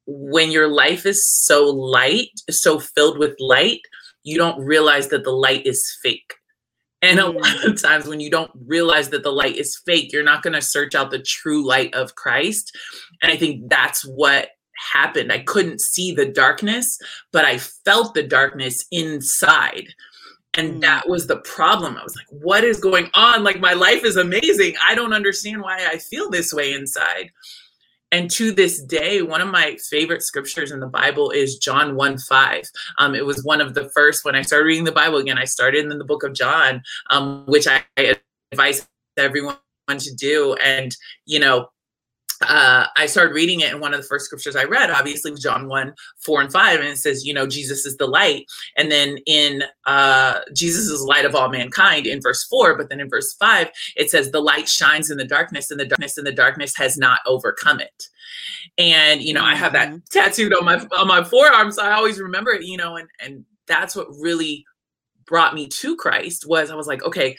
when 0.06 0.50
your 0.50 0.68
life 0.68 1.06
is 1.06 1.26
so 1.26 1.64
light 1.64 2.28
so 2.50 2.78
filled 2.78 3.18
with 3.18 3.34
light 3.38 3.80
you 4.24 4.36
don't 4.36 4.62
realize 4.62 5.08
that 5.08 5.24
the 5.24 5.30
light 5.30 5.64
is 5.66 5.96
fake 6.02 6.34
and 7.02 7.18
a 7.18 7.26
lot 7.26 7.42
mm. 7.42 7.72
of 7.72 7.82
times 7.82 8.06
when 8.06 8.20
you 8.20 8.30
don't 8.30 8.50
realize 8.66 9.08
that 9.10 9.22
the 9.22 9.32
light 9.32 9.56
is 9.56 9.80
fake, 9.86 10.12
you're 10.12 10.22
not 10.22 10.42
going 10.42 10.52
to 10.52 10.62
search 10.62 10.94
out 10.94 11.10
the 11.10 11.18
true 11.18 11.66
light 11.66 11.94
of 11.94 12.14
Christ. 12.14 12.76
And 13.22 13.32
I 13.32 13.36
think 13.36 13.68
that's 13.70 14.04
what 14.04 14.50
happened. 14.92 15.32
I 15.32 15.40
couldn't 15.40 15.80
see 15.80 16.12
the 16.12 16.26
darkness, 16.26 16.98
but 17.32 17.44
I 17.44 17.58
felt 17.58 18.14
the 18.14 18.22
darkness 18.22 18.84
inside. 18.90 19.88
And 20.54 20.74
mm. 20.74 20.80
that 20.82 21.08
was 21.08 21.26
the 21.26 21.38
problem. 21.38 21.96
I 21.96 22.02
was 22.02 22.16
like, 22.16 22.26
what 22.28 22.64
is 22.64 22.80
going 22.80 23.08
on? 23.14 23.44
Like, 23.44 23.60
my 23.60 23.72
life 23.72 24.04
is 24.04 24.16
amazing. 24.16 24.74
I 24.84 24.94
don't 24.94 25.12
understand 25.12 25.62
why 25.62 25.86
I 25.90 25.98
feel 25.98 26.28
this 26.28 26.52
way 26.52 26.72
inside. 26.72 27.30
And 28.12 28.30
to 28.32 28.50
this 28.50 28.82
day, 28.82 29.22
one 29.22 29.40
of 29.40 29.48
my 29.48 29.76
favorite 29.88 30.22
scriptures 30.22 30.72
in 30.72 30.80
the 30.80 30.86
Bible 30.86 31.30
is 31.30 31.58
John 31.58 31.94
1 31.94 32.18
5. 32.18 32.62
Um, 32.98 33.14
it 33.14 33.24
was 33.24 33.44
one 33.44 33.60
of 33.60 33.74
the 33.74 33.88
first, 33.90 34.24
when 34.24 34.34
I 34.34 34.42
started 34.42 34.64
reading 34.64 34.84
the 34.84 34.92
Bible 34.92 35.18
again, 35.18 35.38
I 35.38 35.44
started 35.44 35.84
in 35.84 35.98
the 35.98 36.04
book 36.04 36.24
of 36.24 36.34
John, 36.34 36.82
um, 37.10 37.44
which 37.46 37.66
I 37.68 37.84
advise 38.52 38.88
everyone 39.16 39.56
to 39.88 40.14
do. 40.14 40.54
And, 40.54 40.96
you 41.26 41.38
know, 41.38 41.68
uh, 42.42 42.86
I 42.96 43.06
started 43.06 43.34
reading 43.34 43.60
it, 43.60 43.72
and 43.72 43.80
one 43.80 43.92
of 43.92 44.00
the 44.00 44.06
first 44.06 44.24
scriptures 44.24 44.56
I 44.56 44.64
read, 44.64 44.90
obviously, 44.90 45.30
was 45.30 45.42
John 45.42 45.68
1 45.68 45.94
4 46.18 46.40
and 46.40 46.52
5. 46.52 46.80
And 46.80 46.88
it 46.88 46.96
says, 46.96 47.26
you 47.26 47.34
know, 47.34 47.46
Jesus 47.46 47.84
is 47.84 47.96
the 47.98 48.06
light. 48.06 48.46
And 48.76 48.90
then 48.90 49.18
in 49.26 49.62
uh, 49.86 50.40
Jesus 50.54 50.86
is 50.86 51.00
the 51.00 51.06
light 51.06 51.24
of 51.24 51.34
all 51.34 51.50
mankind 51.50 52.06
in 52.06 52.20
verse 52.20 52.44
4. 52.44 52.76
But 52.76 52.88
then 52.88 53.00
in 53.00 53.10
verse 53.10 53.34
5, 53.34 53.70
it 53.96 54.10
says, 54.10 54.30
the 54.30 54.40
light 54.40 54.68
shines 54.68 55.10
in 55.10 55.18
the 55.18 55.24
darkness, 55.24 55.70
and 55.70 55.78
the 55.78 55.84
darkness 55.84 56.16
and 56.16 56.26
the 56.26 56.32
darkness 56.32 56.76
has 56.76 56.96
not 56.96 57.20
overcome 57.26 57.80
it. 57.80 58.04
And, 58.78 59.20
you 59.20 59.34
know. 59.34 59.44
I 59.44 59.54
have 59.54 59.72
that 59.72 59.88
mm-hmm. 59.88 59.98
tattooed 60.10 60.54
on 60.54 60.64
my 60.64 60.76
on 60.96 61.08
my 61.08 61.24
forearm. 61.24 61.72
So 61.72 61.82
I 61.82 61.92
always 61.92 62.20
remember 62.20 62.52
it, 62.52 62.64
you 62.64 62.76
know, 62.76 62.96
and 62.96 63.08
and 63.20 63.44
that's 63.66 63.96
what 63.96 64.08
really 64.20 64.64
brought 65.26 65.54
me 65.54 65.66
to 65.66 65.96
Christ 65.96 66.46
was 66.46 66.70
I 66.70 66.74
was 66.74 66.86
like, 66.86 67.02
okay, 67.02 67.36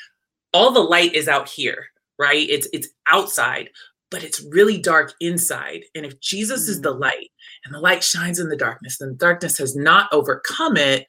all 0.54 0.72
the 0.72 0.80
light 0.80 1.14
is 1.14 1.28
out 1.28 1.48
here 1.48 1.88
right 2.20 2.48
it's 2.50 2.68
it's 2.72 2.90
outside 3.10 3.70
but 4.12 4.24
it's 4.24 4.46
really 4.52 4.78
dark 4.78 5.14
inside. 5.20 5.86
And 5.96 6.06
if 6.06 6.20
Jesus 6.20 6.64
mm-hmm. 6.64 6.72
is 6.72 6.82
the 6.82 6.94
mm. 6.94 7.00
light 7.00 7.32
and 7.66 7.74
the 7.74 7.80
light 7.80 8.04
shines 8.04 8.38
in 8.38 8.50
the 8.50 8.58
darkness, 8.58 9.02
and 9.02 9.12
the 9.12 9.18
darkness 9.18 9.58
has 9.58 9.76
not 9.76 10.14
overcome 10.14 10.78
it, 10.78 11.08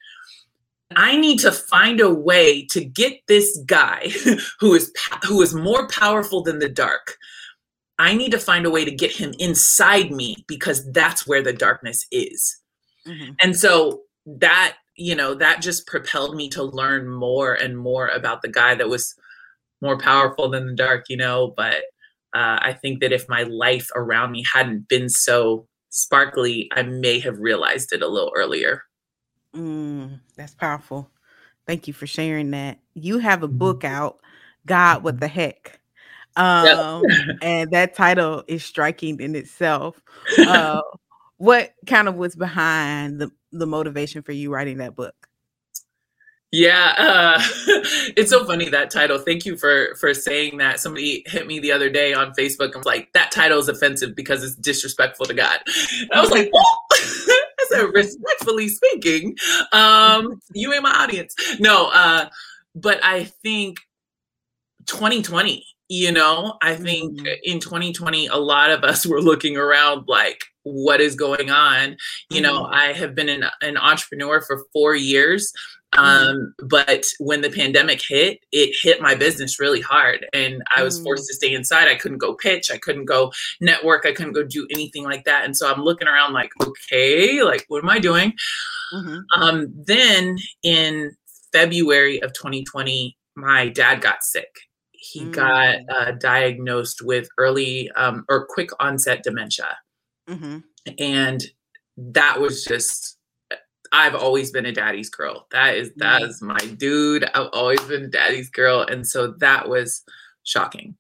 I 0.97 1.17
need 1.17 1.39
to 1.41 1.53
find 1.53 2.01
a 2.01 2.13
way 2.13 2.65
to 2.67 2.85
get 2.85 3.21
this 3.27 3.59
guy 3.67 4.11
who 4.61 4.75
is 4.75 4.93
who 5.27 5.43
is 5.43 5.55
more 5.55 5.89
powerful 5.89 6.43
than 6.43 6.59
the 6.59 6.69
dark. 6.69 7.17
I 7.99 8.15
need 8.15 8.33
to 8.33 8.39
find 8.39 8.67
a 8.67 8.71
way 8.71 8.85
to 8.85 8.91
get 8.91 9.13
him 9.13 9.35
inside 9.39 10.11
me 10.11 10.37
because 10.49 10.91
that's 10.93 11.27
where 11.27 11.43
the 11.43 11.53
darkness 11.53 12.07
is. 12.11 12.59
Mm-hmm. 13.07 13.33
And 13.41 13.57
so 13.57 14.03
that, 14.27 14.77
you 14.97 15.15
know, 15.15 15.35
that 15.35 15.63
just 15.63 15.87
propelled 15.87 16.35
me 16.35 16.49
to 16.51 16.63
learn 16.63 17.09
more 17.09 17.55
and 17.55 17.77
more 17.77 18.09
about 18.09 18.43
the 18.43 18.49
guy 18.49 18.75
that 18.75 18.89
was 18.89 19.15
more 19.81 19.99
powerful 19.99 20.49
than 20.49 20.67
the 20.67 20.75
dark, 20.75 21.05
you 21.09 21.17
know, 21.17 21.53
but 21.57 21.83
uh, 22.35 22.59
I 22.61 22.73
think 22.73 23.01
that 23.01 23.13
if 23.13 23.29
my 23.29 23.43
life 23.43 23.89
around 23.95 24.33
me 24.33 24.45
hadn't 24.51 24.89
been 24.89 25.09
so 25.09 25.67
sparkly, 25.91 26.69
I 26.73 26.83
may 26.83 27.19
have 27.21 27.39
realized 27.39 27.93
it 27.93 28.03
a 28.03 28.09
little 28.09 28.33
earlier. 28.35 28.83
Mm, 29.55 30.21
that's 30.37 30.55
powerful. 30.55 31.11
Thank 31.67 31.87
you 31.87 31.95
for 31.95 32.07
sharing 32.07 32.51
that. 32.53 32.79
You 32.95 33.19
have 33.19 33.43
a 33.43 33.49
mm-hmm. 33.49 33.59
book 33.59 33.85
out, 33.85 34.21
God 34.67 35.05
What 35.05 35.21
the 35.21 35.29
Heck. 35.29 35.81
Um, 36.37 37.03
yep. 37.07 37.37
and 37.43 37.71
that 37.73 37.95
title 37.95 38.43
is 38.49 38.65
striking 38.65 39.21
in 39.21 39.35
itself. 39.35 40.01
Uh, 40.39 40.81
what 41.37 41.75
kind 41.87 42.07
of 42.07 42.15
was 42.15 42.37
behind 42.37 43.21
the, 43.21 43.31
the 43.51 43.67
motivation 43.67 44.23
for 44.23 44.31
you 44.31 44.53
writing 44.53 44.79
that 44.79 44.95
book? 44.95 45.29
Yeah, 46.53 46.95
uh, 46.99 47.43
it's 48.15 48.31
so 48.31 48.45
funny 48.45 48.69
that 48.69 48.91
title. 48.91 49.19
Thank 49.19 49.47
you 49.47 49.57
for 49.57 49.95
for 49.99 50.13
saying 50.13 50.59
that. 50.59 50.81
Somebody 50.81 51.25
hit 51.27 51.47
me 51.47 51.59
the 51.59 51.73
other 51.73 51.89
day 51.89 52.13
on 52.13 52.33
Facebook 52.35 52.67
and 52.67 52.77
was 52.77 52.85
like, 52.85 53.11
"That 53.15 53.33
title 53.33 53.59
is 53.59 53.69
offensive 53.69 54.15
because 54.15 54.45
it's 54.45 54.55
disrespectful 54.57 55.25
to 55.27 55.35
God." 55.35 55.61
And 56.01 56.13
I 56.13 56.21
was 56.21 56.31
like, 56.31 56.51
"Oh, 56.55 56.77
I 56.93 57.67
said 57.71 57.85
respectfully 57.95 58.69
speaking, 58.69 59.35
um, 59.73 60.41
you 60.53 60.75
ain't 60.75 60.83
my 60.83 60.93
audience." 60.93 61.35
No, 61.59 61.89
uh, 61.89 62.29
but 62.75 63.03
I 63.03 63.25
think 63.25 63.79
2020 64.87 65.65
you 65.89 66.11
know 66.11 66.57
i 66.61 66.75
think 66.75 67.21
mm-hmm. 67.21 67.27
in 67.45 67.61
2020 67.61 68.27
a 68.27 68.37
lot 68.37 68.71
of 68.71 68.83
us 68.83 69.07
were 69.07 69.21
looking 69.21 69.57
around 69.57 70.05
like 70.09 70.43
what 70.65 71.01
is 71.01 71.15
going 71.15 71.51
on 71.51 71.97
you 72.31 72.41
mm-hmm. 72.41 72.43
know 72.43 72.67
i 72.67 72.93
have 72.93 73.15
been 73.15 73.29
an, 73.29 73.45
an 73.61 73.77
entrepreneur 73.77 74.41
for 74.41 74.65
four 74.73 74.95
years 74.95 75.53
mm-hmm. 75.95 76.05
um, 76.05 76.55
but 76.69 77.05
when 77.19 77.41
the 77.41 77.51
pandemic 77.51 78.01
hit 78.07 78.39
it 78.53 78.75
hit 78.83 79.01
my 79.01 79.15
business 79.15 79.61
really 79.61 79.81
hard 79.81 80.27
and 80.33 80.63
i 80.75 80.83
was 80.83 81.01
forced 81.03 81.25
mm. 81.25 81.29
to 81.29 81.35
stay 81.35 81.55
inside 81.55 81.89
i 81.89 81.95
couldn't 81.95 82.19
go 82.19 82.35
pitch 82.35 82.71
i 82.71 82.79
couldn't 82.79 83.07
go 83.07 83.33
network 83.61 84.07
i 84.07 84.13
couldn't 84.13 84.33
go 84.33 84.45
do 84.45 84.67
anything 84.71 85.05
like 85.05 85.25
that 85.25 85.45
and 85.45 85.57
so 85.57 85.71
i'm 85.71 85.83
looking 85.83 86.09
around 86.09 86.33
like 86.33 86.51
okay 86.63 87.43
like 87.43 87.65
what 87.69 87.83
am 87.83 87.91
i 87.91 87.99
doing 87.99 88.33
mm-hmm. 88.93 89.19
um, 89.41 89.73
then 89.87 90.37
in 90.63 91.11
february 91.53 92.23
of 92.23 92.33
2020 92.33 93.17
my 93.35 93.69
dad 93.69 94.01
got 94.01 94.23
sick 94.23 94.49
he 95.03 95.23
mm. 95.23 95.33
got 95.33 95.79
uh, 95.93 96.13
diagnosed 96.13 97.03
with 97.03 97.29
early 97.37 97.91
um, 97.97 98.25
or 98.29 98.47
quick 98.47 98.71
onset 98.79 99.25
dementia. 99.25 99.77
Mm-hmm. 100.33 100.59
And 100.99 101.45
that 101.97 102.41
was 102.41 102.65
just, 102.65 103.19
I've 103.93 104.15
always 104.15 104.51
been 104.51 104.67
a 104.67 104.73
daddy's 104.73 105.11
girl. 105.11 105.47
That 105.51 105.77
is, 105.77 105.93
that 105.97 106.23
is 106.23 106.41
my 106.41 106.59
dude. 106.59 107.25
I've 107.35 107.51
always 107.53 107.81
been 107.83 108.11
daddy's 108.11 108.51
girl. 108.51 108.81
And 108.83 109.07
so 109.07 109.35
that 109.39 109.69
was 109.69 110.03
shocking. 110.45 110.97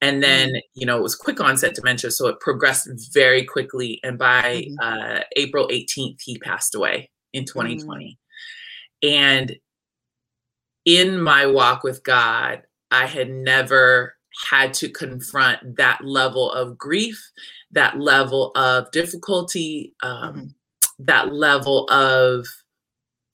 And 0.00 0.20
then, 0.20 0.48
mm. 0.48 0.60
you 0.74 0.84
know, 0.84 0.98
it 0.98 1.02
was 1.02 1.14
quick 1.14 1.40
onset 1.40 1.74
dementia. 1.74 2.10
So 2.10 2.26
it 2.26 2.40
progressed 2.40 2.88
very 3.12 3.44
quickly. 3.44 4.00
And 4.02 4.18
by 4.18 4.66
mm-hmm. 4.68 4.74
uh, 4.82 5.20
April 5.36 5.68
18th, 5.68 6.20
he 6.22 6.38
passed 6.38 6.74
away 6.74 7.10
in 7.32 7.44
2020. 7.44 8.18
Mm. 9.04 9.08
And 9.08 9.56
in 10.84 11.20
my 11.20 11.46
walk 11.46 11.84
with 11.84 12.02
God, 12.02 12.62
I 12.90 13.06
had 13.06 13.30
never 13.30 14.16
had 14.48 14.74
to 14.74 14.88
confront 14.88 15.76
that 15.76 16.04
level 16.04 16.50
of 16.50 16.78
grief, 16.78 17.30
that 17.70 17.98
level 17.98 18.52
of 18.54 18.90
difficulty, 18.90 19.94
um, 20.02 20.34
mm-hmm. 20.34 20.46
that 21.00 21.32
level 21.32 21.88
of 21.90 22.46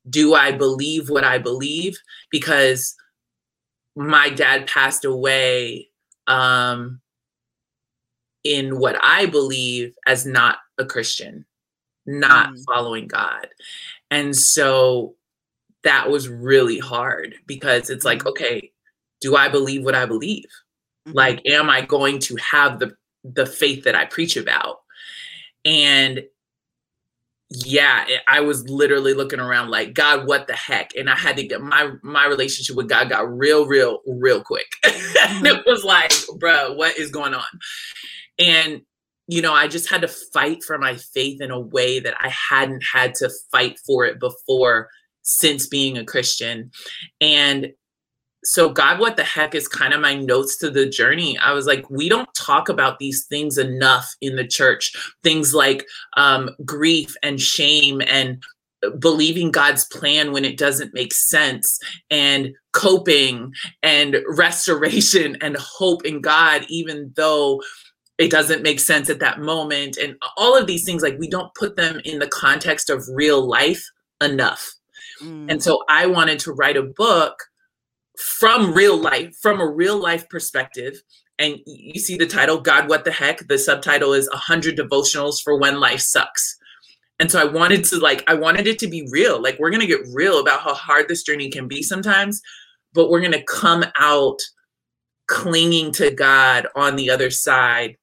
do 0.08 0.34
I 0.34 0.52
believe 0.52 1.10
what 1.10 1.24
I 1.24 1.38
believe? 1.38 1.98
Because 2.30 2.94
my 3.96 4.30
dad 4.30 4.66
passed 4.66 5.04
away 5.04 5.88
um, 6.26 7.00
in 8.44 8.78
what 8.78 8.96
I 9.02 9.26
believe 9.26 9.94
as 10.06 10.24
not 10.24 10.58
a 10.78 10.84
Christian, 10.84 11.44
not 12.06 12.48
mm-hmm. 12.48 12.62
following 12.62 13.08
God. 13.08 13.48
And 14.10 14.34
so 14.34 15.16
that 15.84 16.10
was 16.10 16.28
really 16.28 16.78
hard 16.78 17.34
because 17.46 17.90
it's 17.90 18.04
like, 18.04 18.20
mm-hmm. 18.20 18.28
okay, 18.28 18.72
do 19.20 19.36
I 19.36 19.48
believe 19.48 19.84
what 19.84 19.94
I 19.94 20.06
believe? 20.06 20.46
Mm-hmm. 21.08 21.16
Like, 21.16 21.42
am 21.46 21.70
I 21.70 21.82
going 21.82 22.18
to 22.20 22.36
have 22.36 22.78
the 22.78 22.94
the 23.24 23.46
faith 23.46 23.84
that 23.84 23.94
I 23.94 24.04
preach 24.04 24.36
about? 24.36 24.78
And 25.64 26.22
yeah, 27.50 28.04
I 28.26 28.40
was 28.40 28.68
literally 28.68 29.14
looking 29.14 29.40
around 29.40 29.70
like, 29.70 29.94
God, 29.94 30.26
what 30.26 30.46
the 30.46 30.54
heck? 30.54 30.94
And 30.94 31.08
I 31.08 31.16
had 31.16 31.36
to 31.38 31.46
get 31.46 31.62
my 31.62 31.92
my 32.02 32.26
relationship 32.26 32.76
with 32.76 32.88
God 32.88 33.08
got 33.08 33.30
real, 33.36 33.66
real, 33.66 34.00
real 34.06 34.42
quick. 34.42 34.68
Mm-hmm. 35.18 35.46
it 35.46 35.66
was 35.66 35.84
like, 35.84 36.12
bro, 36.38 36.72
what 36.74 36.96
is 36.96 37.10
going 37.10 37.34
on? 37.34 37.42
And 38.38 38.82
you 39.26 39.42
know, 39.42 39.52
I 39.52 39.68
just 39.68 39.90
had 39.90 40.00
to 40.00 40.08
fight 40.08 40.64
for 40.64 40.78
my 40.78 40.94
faith 40.94 41.42
in 41.42 41.50
a 41.50 41.60
way 41.60 42.00
that 42.00 42.14
I 42.18 42.28
hadn't 42.28 42.82
had 42.92 43.14
to 43.16 43.30
fight 43.52 43.78
for 43.84 44.06
it 44.06 44.18
before 44.18 44.88
since 45.22 45.66
being 45.66 45.98
a 45.98 46.04
Christian. 46.04 46.70
And 47.20 47.72
so 48.49 48.71
god 48.71 48.99
what 48.99 49.17
the 49.17 49.25
heck 49.25 49.55
is 49.55 49.69
kind 49.69 49.93
of 49.93 50.00
my 50.00 50.14
notes 50.14 50.57
to 50.59 50.71
the 50.71 50.88
journey? 50.88 51.37
I 51.38 51.52
was 51.52 51.67
like 51.67 51.88
we 51.90 52.09
don't 52.09 52.33
talk 52.35 52.69
about 52.69 52.99
these 52.99 53.26
things 53.26 53.59
enough 53.59 54.14
in 54.21 54.37
the 54.37 54.47
church. 54.47 54.93
Things 55.23 55.52
like 55.52 55.87
um, 56.17 56.50
grief 56.64 57.14
and 57.23 57.40
shame 57.40 58.00
and 58.07 58.43
believing 58.99 59.50
god's 59.50 59.85
plan 59.87 60.32
when 60.32 60.45
it 60.45 60.56
doesn't 60.56 60.95
make 60.95 61.13
sense 61.13 61.80
and 62.11 62.54
coping 62.73 63.52
and 63.82 64.19
restoration 64.28 65.37
and 65.41 65.56
hope 65.56 66.04
in 66.06 66.21
god 66.21 66.65
even 66.69 67.13
though 67.17 67.61
it 68.19 68.30
doesn't 68.30 68.63
make 68.63 68.80
sense 68.80 69.08
at 69.11 69.21
that 69.21 69.41
moment. 69.41 69.97
And 69.97 70.17
all 70.37 70.56
of 70.56 70.67
these 70.67 70.84
things 70.84 71.02
like 71.02 71.17
we 71.19 71.28
don't 71.28 71.54
put 71.54 71.76
them 71.76 72.00
in 72.04 72.19
the 72.19 72.26
context 72.26 72.91
of 72.91 73.04
real 73.13 73.47
life 73.47 73.84
enough. 74.21 74.73
Mm. 75.23 75.50
and 75.50 75.63
so 75.63 75.82
i 75.89 76.06
wanted 76.06 76.39
to 76.39 76.52
write 76.52 76.76
a 76.76 76.82
book 76.82 77.48
from 78.19 78.75
real 78.75 78.97
life, 78.97 79.37
from 79.41 79.61
a 79.61 79.67
real 79.67 80.00
life 80.00 80.28
perspective. 80.28 81.00
And 81.39 81.59
you 81.67 82.00
see 82.00 82.17
the 82.17 82.26
title, 82.26 82.61
God, 82.61 82.89
What 82.89 83.04
the 83.04 83.13
Heck? 83.13 83.47
The 83.47 83.59
subtitle 83.59 84.13
is 84.13 84.28
100 84.31 84.76
Devotionals 84.76 85.41
for 85.43 85.57
When 85.57 85.78
Life 85.78 86.00
Sucks. 86.00 86.57
And 87.21 87.31
so 87.31 87.41
I 87.41 87.45
wanted 87.45 87.85
to, 87.85 87.99
like, 87.99 88.25
I 88.28 88.35
wanted 88.35 88.67
it 88.67 88.78
to 88.81 88.89
be 88.89 89.09
real. 89.11 89.41
Like, 89.41 89.59
we're 89.59 89.71
going 89.71 89.81
to 89.81 89.87
get 89.87 90.07
real 90.13 90.41
about 90.41 90.61
how 90.61 90.75
hard 90.75 91.09
this 91.09 91.23
journey 91.23 91.49
can 91.49 91.69
be 91.69 91.83
sometimes, 91.83 92.41
but 92.93 93.09
we're 93.09 93.21
going 93.21 93.33
to 93.33 93.43
come 93.45 93.85
out 93.99 94.39
clinging 95.28 95.93
to 95.93 96.11
God 96.11 96.67
on 96.75 96.97
the 96.97 97.11
other 97.11 97.31
side 97.31 97.97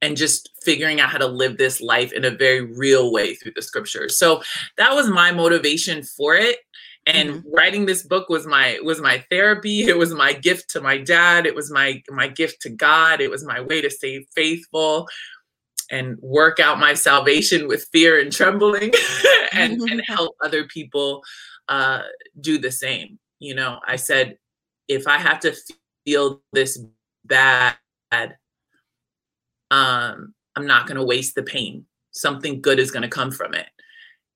and 0.00 0.16
just 0.16 0.50
figuring 0.62 1.00
out 1.00 1.10
how 1.10 1.18
to 1.18 1.26
live 1.26 1.58
this 1.58 1.80
life 1.80 2.12
in 2.12 2.24
a 2.24 2.30
very 2.30 2.60
real 2.60 3.12
way 3.12 3.34
through 3.34 3.52
the 3.56 3.62
scriptures. 3.62 4.18
So 4.18 4.42
that 4.76 4.94
was 4.94 5.08
my 5.08 5.32
motivation 5.32 6.02
for 6.02 6.36
it 6.36 6.58
and 7.08 7.30
mm-hmm. 7.30 7.54
writing 7.54 7.86
this 7.86 8.02
book 8.02 8.28
was 8.28 8.46
my 8.46 8.78
was 8.84 9.00
my 9.00 9.24
therapy. 9.30 9.84
It 9.84 9.96
was 9.96 10.12
my 10.12 10.34
gift 10.34 10.68
to 10.70 10.80
my 10.80 10.98
dad. 10.98 11.46
It 11.46 11.54
was 11.54 11.70
my 11.70 12.02
my 12.10 12.28
gift 12.28 12.60
to 12.62 12.70
god. 12.70 13.20
It 13.20 13.30
was 13.30 13.44
my 13.44 13.62
way 13.62 13.80
to 13.80 13.90
stay 13.90 14.26
faithful 14.34 15.08
and 15.90 16.18
work 16.20 16.60
out 16.60 16.78
my 16.78 16.92
salvation 16.92 17.66
with 17.66 17.88
fear 17.92 18.20
and 18.20 18.30
trembling 18.30 18.92
and, 19.52 19.80
and 19.80 20.02
help 20.06 20.36
other 20.44 20.64
people 20.64 21.22
uh, 21.68 22.02
do 22.42 22.58
the 22.58 22.70
same. 22.70 23.18
You 23.40 23.54
know 23.54 23.78
i 23.86 23.96
said 23.96 24.36
if 24.88 25.06
i 25.06 25.16
have 25.16 25.38
to 25.40 25.54
feel 26.04 26.42
this 26.52 26.82
bad 27.24 27.76
um 29.70 30.34
i'm 30.56 30.66
not 30.66 30.86
going 30.86 30.98
to 30.98 31.04
waste 31.04 31.34
the 31.34 31.42
pain. 31.42 31.86
Something 32.10 32.60
good 32.60 32.80
is 32.80 32.90
going 32.90 33.02
to 33.02 33.08
come 33.08 33.30
from 33.30 33.54
it 33.54 33.68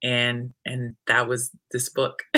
and 0.02 0.52
and 0.66 0.96
that 1.06 1.28
was 1.28 1.50
this 1.70 1.88
book. 1.88 2.22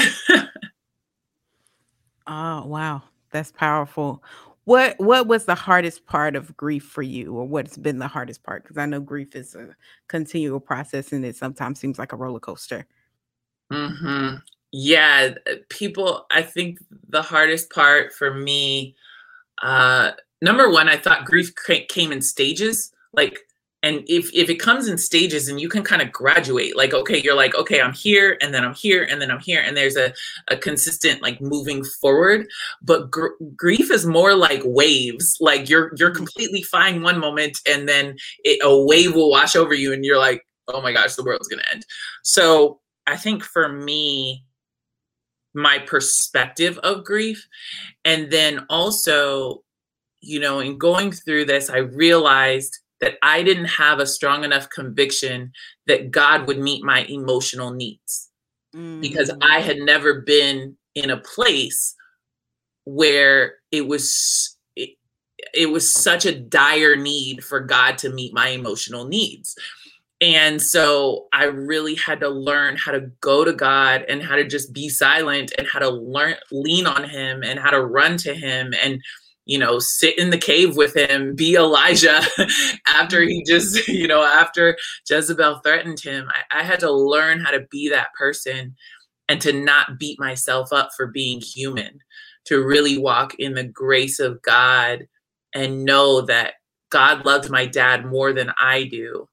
Oh 2.27 2.64
wow. 2.66 3.03
That's 3.31 3.53
powerful. 3.53 4.22
What 4.64 4.98
what 4.98 5.27
was 5.27 5.44
the 5.44 5.55
hardest 5.55 6.07
part 6.07 6.37
of 6.37 6.57
grief 6.57 6.85
for 6.85 7.03
you 7.03 7.35
or 7.35 7.46
what's 7.46 7.77
been 7.77 7.98
the 7.98 8.09
hardest 8.09 8.42
part? 8.42 8.62
Because 8.62 8.79
i 8.79 8.87
know 8.87 9.00
grief 9.00 9.37
is 9.37 9.55
a 9.55 9.77
continual 10.09 10.61
process 10.61 11.12
and 11.12 11.24
it 11.24 11.37
sometimes 11.37 11.79
seems 11.79 11.98
like 11.98 12.12
a 12.12 12.16
roller 12.16 12.40
coaster. 12.40 12.87
Mm-hmm. 13.72 14.37
yeah 14.72 15.35
people 15.70 16.27
i 16.31 16.42
think 16.42 16.79
the 17.09 17.22
hardest 17.22 17.70
part 17.70 18.12
for 18.12 18.33
me 18.35 18.94
uh 19.62 20.12
number 20.42 20.70
one 20.70 20.88
i 20.88 20.96
thought 20.96 21.24
grief 21.24 21.53
came 21.88 22.12
in 22.12 22.20
stages. 22.20 22.92
Like 23.14 23.40
and 23.85 24.03
if 24.09 24.33
if 24.35 24.49
it 24.49 24.57
comes 24.57 24.88
in 24.88 24.97
stages 24.97 25.49
and 25.49 25.61
you 25.61 25.68
can 25.68 25.85
kind 25.85 26.01
of 26.01 26.11
graduate 26.11 26.77
like 26.77 26.94
okay 26.94 27.20
you're 27.20 27.37
like 27.37 27.55
okay 27.55 27.81
i'm 27.81 27.92
here 27.92 28.37
and 28.40 28.53
then 28.53 28.64
i'm 28.64 28.75
here 28.75 29.05
and 29.05 29.20
then 29.20 29.31
i'm 29.31 29.38
here 29.40 29.61
and 29.61 29.77
there's 29.77 29.97
a, 29.97 30.12
a 30.49 30.57
consistent 30.57 31.23
like 31.23 31.40
moving 31.40 31.85
forward 31.85 32.49
but 32.83 33.11
gr- 33.11 33.37
grief 33.55 33.90
is 33.90 34.07
more 34.07 34.35
like 34.35 34.62
waves 34.64 35.37
like 35.40 35.68
you're 35.68 35.92
you're 35.97 36.09
mm-hmm. 36.09 36.16
completely 36.16 36.62
fine 36.62 37.03
one 37.03 37.20
moment 37.20 37.57
and 37.68 37.88
then 37.88 38.16
it, 38.42 38.59
a 38.64 38.85
wave 38.85 39.14
will 39.14 39.31
wash 39.31 39.55
over 39.55 39.75
you 39.75 39.92
and 39.92 40.05
you're 40.05 40.18
like 40.18 40.42
oh 40.68 40.81
my 40.81 40.92
gosh 40.92 41.14
the 41.14 41.25
world's 41.25 41.49
gonna 41.49 41.62
end 41.70 41.85
so 42.23 42.81
i 43.07 43.16
think 43.16 43.44
for 43.44 43.68
me 43.68 44.44
my 45.53 45.79
perspective 45.79 46.79
of 46.79 47.05
grief 47.05 47.47
and 48.05 48.31
then 48.31 48.64
also 48.70 49.62
you 50.20 50.40
know 50.40 50.61
in 50.61 50.79
going 50.79 51.12
through 51.12 51.44
this 51.44 51.68
i 51.68 51.77
realized 51.77 52.81
that 53.05 53.19
I 53.21 53.43
didn't 53.43 53.67
have 53.67 53.99
a 53.99 54.07
strong 54.07 54.45
enough 54.45 54.71
conviction 54.71 55.53
that 55.87 56.11
God 56.11 56.47
would 56.47 56.59
meet 56.59 56.83
my 56.83 57.05
emotional 57.05 57.71
needs 57.71 58.31
mm. 58.75 58.99
because 59.03 59.31
I 59.43 59.61
had 59.61 59.77
never 59.77 60.23
been 60.23 60.79
in 60.95 61.11
a 61.11 61.19
place 61.19 61.95
where 62.87 63.57
it 63.71 63.87
was 63.87 64.57
it, 64.75 64.97
it 65.53 65.67
was 65.67 65.93
such 65.93 66.25
a 66.25 66.35
dire 66.35 66.97
need 66.97 67.45
for 67.45 67.61
God 67.61 67.99
to 67.99 68.09
meet 68.09 68.33
my 68.33 68.49
emotional 68.49 69.05
needs. 69.05 69.55
And 70.23 70.62
so 70.62 71.27
I 71.35 71.45
really 71.45 71.97
had 71.97 72.21
to 72.21 72.31
learn 72.31 72.79
how 72.79 72.93
to 72.93 73.11
go 73.21 73.45
to 73.45 73.53
God 73.53 74.07
and 74.09 74.23
how 74.23 74.37
to 74.37 74.49
just 74.49 74.73
be 74.73 74.88
silent 74.88 75.53
and 75.59 75.67
how 75.67 75.81
to 75.81 75.90
learn 75.90 76.37
lean 76.51 76.87
on 76.87 77.05
him 77.05 77.43
and 77.43 77.59
how 77.59 77.69
to 77.69 77.85
run 77.85 78.17
to 78.19 78.33
him 78.33 78.73
and 78.83 79.03
you 79.47 79.59
know, 79.59 79.79
sit 79.79 80.19
in 80.19 80.31
the 80.31 80.39
cave 80.39 80.77
with 80.77 80.97
him, 80.97 81.35
be 81.35 81.55
Elijah 81.55 82.21
after 82.87 83.21
he 83.23 83.45
just, 83.45 83.87
you 83.89 84.09
know, 84.09 84.23
after 84.23 84.77
Jezebel 85.09 85.61
threatened 85.61 86.01
him. 86.01 86.29
I, 86.31 86.61
I, 86.61 86.63
had 86.63 86.81
to 86.81 86.91
learn 86.91 87.41
how 87.41 87.51
to 87.51 87.67
be 87.71 87.89
that 87.91 88.15
person 88.15 88.75
and 89.29 89.41
to 89.43 89.53
not 89.53 89.99
beat 89.99 90.19
myself 90.19 90.73
up 90.73 90.91
for 90.97 91.07
being 91.07 91.41
human, 91.41 91.99
to 92.47 92.65
really 92.65 92.99
walk 92.99 93.35
in 93.35 93.55
the 93.55 93.65
grace 93.65 94.19
of 94.19 94.41
God 94.43 95.07
and 95.55 95.85
know 95.85 96.23
that 96.23 96.55
God 96.91 97.25
loved 97.25 97.51
my 97.51 97.67
dad 97.67 98.07
more 98.07 98.33
than 98.33 98.53
I 98.59 98.85
do. 98.85 99.29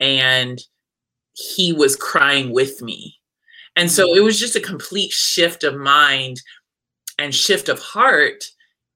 And 0.00 0.60
he 1.34 1.72
was 1.72 1.96
crying 1.96 2.52
with 2.52 2.82
me. 2.82 3.16
And 3.76 3.90
so 3.90 4.08
mm. 4.08 4.16
it 4.16 4.20
was 4.20 4.38
just 4.38 4.56
a 4.56 4.60
complete 4.60 5.12
shift 5.12 5.64
of 5.64 5.76
mind 5.76 6.42
and 7.18 7.34
shift 7.34 7.68
of 7.68 7.78
heart 7.78 8.44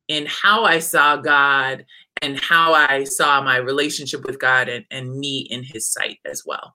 in 0.09 0.27
how 0.27 0.65
I 0.65 0.79
saw 0.79 1.17
God 1.17 1.85
and 2.23 2.39
how 2.39 2.73
I 2.73 3.05
saw 3.05 3.43
my 3.43 3.57
relationship 3.57 4.25
with 4.25 4.39
God 4.39 4.69
and, 4.69 4.85
and 4.91 5.19
me 5.19 5.47
in 5.51 5.63
his 5.63 5.89
sight 5.89 6.19
as 6.25 6.45
well. 6.47 6.75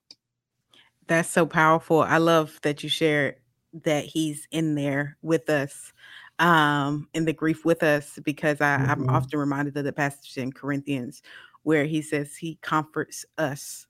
That's 1.08 1.30
so 1.30 1.46
powerful. 1.46 2.02
I 2.02 2.18
love 2.18 2.60
that 2.62 2.84
you 2.84 2.90
shared 2.90 3.36
that 3.84 4.06
he's 4.06 4.48
in 4.52 4.76
there 4.76 5.18
with 5.22 5.50
us 5.50 5.94
um 6.40 7.08
in 7.14 7.26
the 7.26 7.34
grief 7.34 7.64
with 7.66 7.84
us 7.84 8.18
because 8.24 8.60
I, 8.62 8.78
mm-hmm. 8.78 8.90
I'm 8.90 9.10
often 9.10 9.40
reminded 9.40 9.78
of 9.78 9.84
the 9.84 9.94
passage 9.94 10.38
in 10.38 10.52
Corinthians 10.52 11.22
where 11.64 11.86
he 11.86 12.02
says 12.02 12.36
he 12.36 12.58
comforts 12.62 13.26
us 13.38 13.86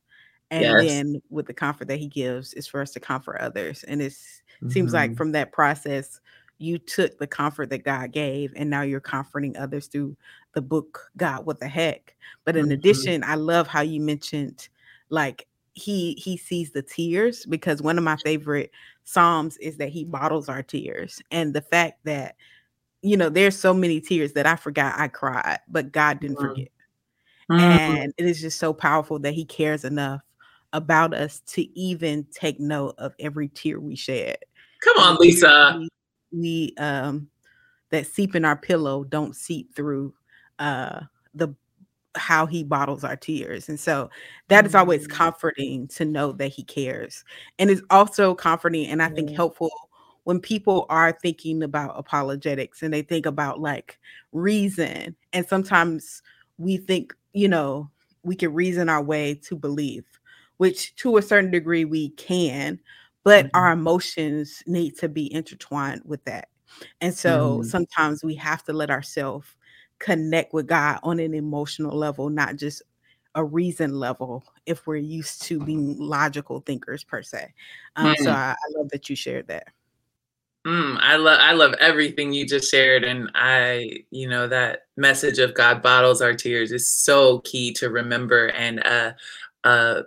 and 0.51 0.63
yes. 0.63 0.85
then 0.85 1.21
with 1.29 1.45
the 1.45 1.53
comfort 1.53 1.87
that 1.87 1.99
he 1.99 2.07
gives 2.07 2.53
is 2.53 2.67
for 2.67 2.81
us 2.81 2.91
to 2.91 2.99
comfort 2.99 3.37
others 3.39 3.83
and 3.83 4.01
it 4.01 4.11
mm-hmm. 4.11 4.69
seems 4.69 4.93
like 4.93 5.11
mm-hmm. 5.11 5.17
from 5.17 5.31
that 5.31 5.53
process 5.53 6.19
you 6.61 6.77
took 6.77 7.17
the 7.17 7.27
comfort 7.27 7.69
that 7.69 7.83
god 7.83 8.11
gave 8.11 8.53
and 8.55 8.69
now 8.69 8.81
you're 8.81 8.99
comforting 8.99 9.55
others 9.57 9.87
through 9.87 10.15
the 10.53 10.61
book 10.61 11.11
god 11.17 11.45
what 11.45 11.59
the 11.59 11.67
heck 11.67 12.15
but 12.45 12.55
in 12.55 12.65
mm-hmm. 12.65 12.73
addition 12.73 13.23
i 13.23 13.35
love 13.35 13.67
how 13.67 13.81
you 13.81 13.99
mentioned 13.99 14.69
like 15.09 15.47
he 15.73 16.13
he 16.13 16.35
sees 16.37 16.71
the 16.71 16.81
tears 16.81 17.45
because 17.45 17.81
one 17.81 17.97
of 17.97 18.03
my 18.03 18.17
favorite 18.17 18.71
psalms 19.03 19.57
is 19.57 19.77
that 19.77 19.89
he 19.89 20.03
bottles 20.03 20.49
our 20.49 20.61
tears 20.61 21.21
and 21.31 21.53
the 21.53 21.61
fact 21.61 21.99
that 22.03 22.35
you 23.01 23.15
know 23.15 23.29
there's 23.29 23.57
so 23.57 23.73
many 23.73 24.01
tears 24.01 24.33
that 24.33 24.45
i 24.45 24.55
forgot 24.55 24.93
i 24.99 25.07
cried 25.07 25.59
but 25.67 25.91
god 25.91 26.19
didn't 26.19 26.37
mm-hmm. 26.37 26.47
forget 26.49 26.67
mm-hmm. 27.49 27.61
and 27.61 28.13
it 28.17 28.25
is 28.25 28.41
just 28.41 28.59
so 28.59 28.73
powerful 28.73 29.17
that 29.17 29.33
he 29.33 29.45
cares 29.45 29.85
enough 29.85 30.21
about 30.73 31.13
us 31.13 31.41
to 31.41 31.77
even 31.77 32.25
take 32.31 32.59
note 32.59 32.95
of 32.97 33.13
every 33.19 33.49
tear 33.49 33.79
we 33.79 33.95
shed. 33.95 34.37
Come 34.83 34.97
on, 34.97 35.17
Lisa. 35.17 35.87
We, 36.31 36.73
um 36.77 37.29
that 37.89 38.07
seep 38.07 38.35
in 38.35 38.45
our 38.45 38.55
pillow 38.55 39.03
don't 39.03 39.35
seep 39.35 39.75
through 39.75 40.13
uh 40.59 41.01
the 41.33 41.53
how 42.15 42.45
he 42.45 42.63
bottles 42.63 43.03
our 43.03 43.15
tears. 43.15 43.69
And 43.69 43.79
so 43.79 44.09
that 44.49 44.65
is 44.65 44.75
always 44.75 45.07
mm. 45.07 45.11
comforting 45.11 45.87
to 45.89 46.03
know 46.05 46.33
that 46.33 46.49
he 46.49 46.63
cares. 46.63 47.23
And 47.57 47.69
it's 47.69 47.81
also 47.89 48.35
comforting 48.35 48.87
and 48.87 49.01
I 49.01 49.09
think 49.09 49.31
helpful 49.31 49.71
when 50.23 50.39
people 50.39 50.85
are 50.89 51.17
thinking 51.21 51.63
about 51.63 51.97
apologetics 51.97 52.83
and 52.83 52.93
they 52.93 53.01
think 53.01 53.25
about 53.25 53.59
like 53.61 53.97
reason. 54.33 55.15
And 55.33 55.47
sometimes 55.47 56.21
we 56.57 56.77
think, 56.77 57.13
you 57.33 57.47
know, 57.47 57.89
we 58.23 58.35
can 58.35 58.53
reason 58.53 58.89
our 58.89 59.01
way 59.01 59.33
to 59.35 59.55
believe 59.55 60.05
which 60.61 60.95
to 60.95 61.17
a 61.17 61.21
certain 61.23 61.49
degree 61.49 61.85
we 61.85 62.09
can, 62.09 62.79
but 63.23 63.45
mm-hmm. 63.45 63.57
our 63.57 63.71
emotions 63.71 64.63
need 64.65 64.97
to 64.99 65.09
be 65.09 65.31
intertwined 65.33 66.01
with 66.05 66.23
that. 66.25 66.49
And 67.01 67.13
so 67.13 67.59
mm-hmm. 67.59 67.63
sometimes 67.63 68.23
we 68.23 68.35
have 68.35 68.63
to 68.63 68.73
let 68.73 68.89
ourselves 68.89 69.47
connect 69.99 70.53
with 70.53 70.67
God 70.67 70.99
on 71.03 71.19
an 71.19 71.33
emotional 71.33 71.95
level, 71.95 72.29
not 72.29 72.55
just 72.55 72.81
a 73.35 73.43
reason 73.43 73.93
level 73.93 74.43
if 74.65 74.85
we're 74.85 74.97
used 74.97 75.41
to 75.43 75.59
being 75.59 75.97
logical 75.97 76.59
thinkers 76.61 77.03
per 77.03 77.21
se. 77.21 77.53
Um, 77.95 78.07
mm-hmm. 78.07 78.23
So 78.23 78.31
I, 78.31 78.51
I, 78.51 78.77
love 78.77 78.89
that 78.89 79.09
you 79.09 79.15
shared 79.15 79.47
that. 79.47 79.67
Mm, 80.65 80.97
I 80.99 81.15
love 81.15 81.39
I 81.41 81.53
love 81.53 81.73
everything 81.79 82.33
you 82.33 82.45
just 82.45 82.69
shared, 82.69 83.03
and 83.03 83.31
I, 83.33 84.03
you 84.11 84.29
know, 84.29 84.47
that 84.47 84.81
message 84.95 85.39
of 85.39 85.55
God 85.55 85.81
bottles 85.81 86.21
our 86.21 86.35
tears 86.35 86.71
is 86.71 86.87
so 86.87 87.39
key 87.39 87.73
to 87.73 87.89
remember. 87.89 88.49
And 88.49 88.85
uh, 88.85 89.13
uh, 89.63 90.03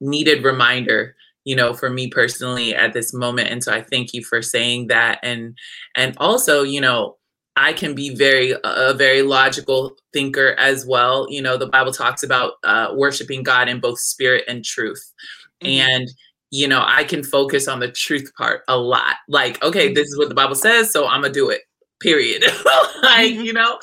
needed 0.00 0.44
reminder 0.44 1.14
you 1.48 1.56
know 1.56 1.72
for 1.72 1.88
me 1.88 2.08
personally 2.08 2.74
at 2.74 2.92
this 2.92 3.14
moment 3.14 3.48
and 3.48 3.64
so 3.64 3.72
i 3.72 3.80
thank 3.80 4.12
you 4.12 4.22
for 4.22 4.42
saying 4.42 4.86
that 4.88 5.18
and 5.22 5.56
and 5.94 6.14
also 6.18 6.62
you 6.62 6.78
know 6.78 7.16
i 7.56 7.72
can 7.72 7.94
be 7.94 8.14
very 8.14 8.54
a 8.64 8.92
very 8.92 9.22
logical 9.22 9.96
thinker 10.12 10.54
as 10.58 10.84
well 10.84 11.26
you 11.30 11.40
know 11.40 11.56
the 11.56 11.66
bible 11.66 11.90
talks 11.90 12.22
about 12.22 12.52
uh, 12.64 12.92
worshiping 12.94 13.42
god 13.42 13.66
in 13.66 13.80
both 13.80 13.98
spirit 13.98 14.44
and 14.46 14.62
truth 14.62 15.14
mm-hmm. 15.62 15.90
and 15.90 16.08
you 16.50 16.68
know 16.68 16.82
i 16.86 17.02
can 17.02 17.24
focus 17.24 17.66
on 17.66 17.80
the 17.80 17.90
truth 17.90 18.30
part 18.36 18.60
a 18.68 18.76
lot 18.76 19.16
like 19.26 19.62
okay 19.64 19.86
mm-hmm. 19.86 19.94
this 19.94 20.06
is 20.08 20.18
what 20.18 20.28
the 20.28 20.34
bible 20.34 20.54
says 20.54 20.92
so 20.92 21.06
i'm 21.06 21.22
gonna 21.22 21.32
do 21.32 21.48
it 21.48 21.62
period 21.98 22.42
like 23.02 23.32
mm-hmm. 23.32 23.40
you 23.40 23.54
know 23.54 23.78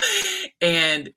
and 0.62 1.12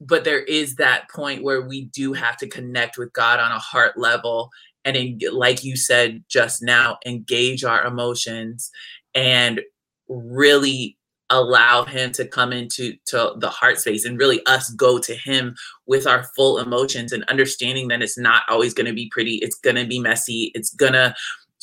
but 0.00 0.24
there 0.24 0.42
is 0.42 0.76
that 0.76 1.08
point 1.08 1.42
where 1.42 1.62
we 1.62 1.86
do 1.86 2.12
have 2.12 2.36
to 2.36 2.48
connect 2.48 2.98
with 2.98 3.12
God 3.12 3.40
on 3.40 3.52
a 3.52 3.58
heart 3.58 3.96
level 3.96 4.50
and 4.84 5.22
like 5.32 5.64
you 5.64 5.76
said 5.76 6.22
just 6.28 6.62
now 6.62 6.98
engage 7.06 7.64
our 7.64 7.84
emotions 7.84 8.70
and 9.14 9.60
really 10.08 10.96
allow 11.30 11.84
him 11.84 12.12
to 12.12 12.26
come 12.26 12.52
into 12.52 12.92
to 13.06 13.32
the 13.38 13.48
heart 13.48 13.78
space 13.78 14.04
and 14.04 14.18
really 14.18 14.44
us 14.46 14.70
go 14.74 14.98
to 14.98 15.14
him 15.14 15.54
with 15.86 16.06
our 16.06 16.24
full 16.36 16.58
emotions 16.58 17.12
and 17.12 17.24
understanding 17.24 17.88
that 17.88 18.02
it's 18.02 18.18
not 18.18 18.42
always 18.48 18.74
going 18.74 18.86
to 18.86 18.92
be 18.92 19.08
pretty 19.10 19.36
it's 19.36 19.58
going 19.60 19.76
to 19.76 19.86
be 19.86 19.98
messy 19.98 20.52
it's 20.54 20.74
going 20.74 20.92
to 20.92 21.14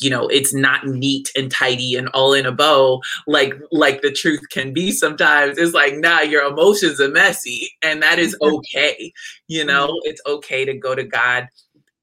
you 0.02 0.10
know 0.10 0.26
it's 0.28 0.52
not 0.52 0.86
neat 0.86 1.30
and 1.36 1.50
tidy 1.50 1.94
and 1.94 2.08
all 2.08 2.34
in 2.34 2.44
a 2.44 2.52
bow 2.52 3.00
like 3.26 3.54
like 3.70 4.02
the 4.02 4.10
truth 4.10 4.40
can 4.50 4.72
be 4.72 4.90
sometimes. 4.90 5.58
It's 5.58 5.74
like 5.74 5.94
nah 5.96 6.20
your 6.20 6.42
emotions 6.42 7.00
are 7.00 7.08
messy 7.08 7.70
and 7.82 8.02
that 8.02 8.18
is 8.18 8.36
okay 8.42 9.12
you 9.48 9.64
know? 9.64 10.00
It's 10.02 10.20
okay 10.26 10.64
to 10.64 10.74
go 10.74 10.94
to 10.94 11.04
god 11.04 11.48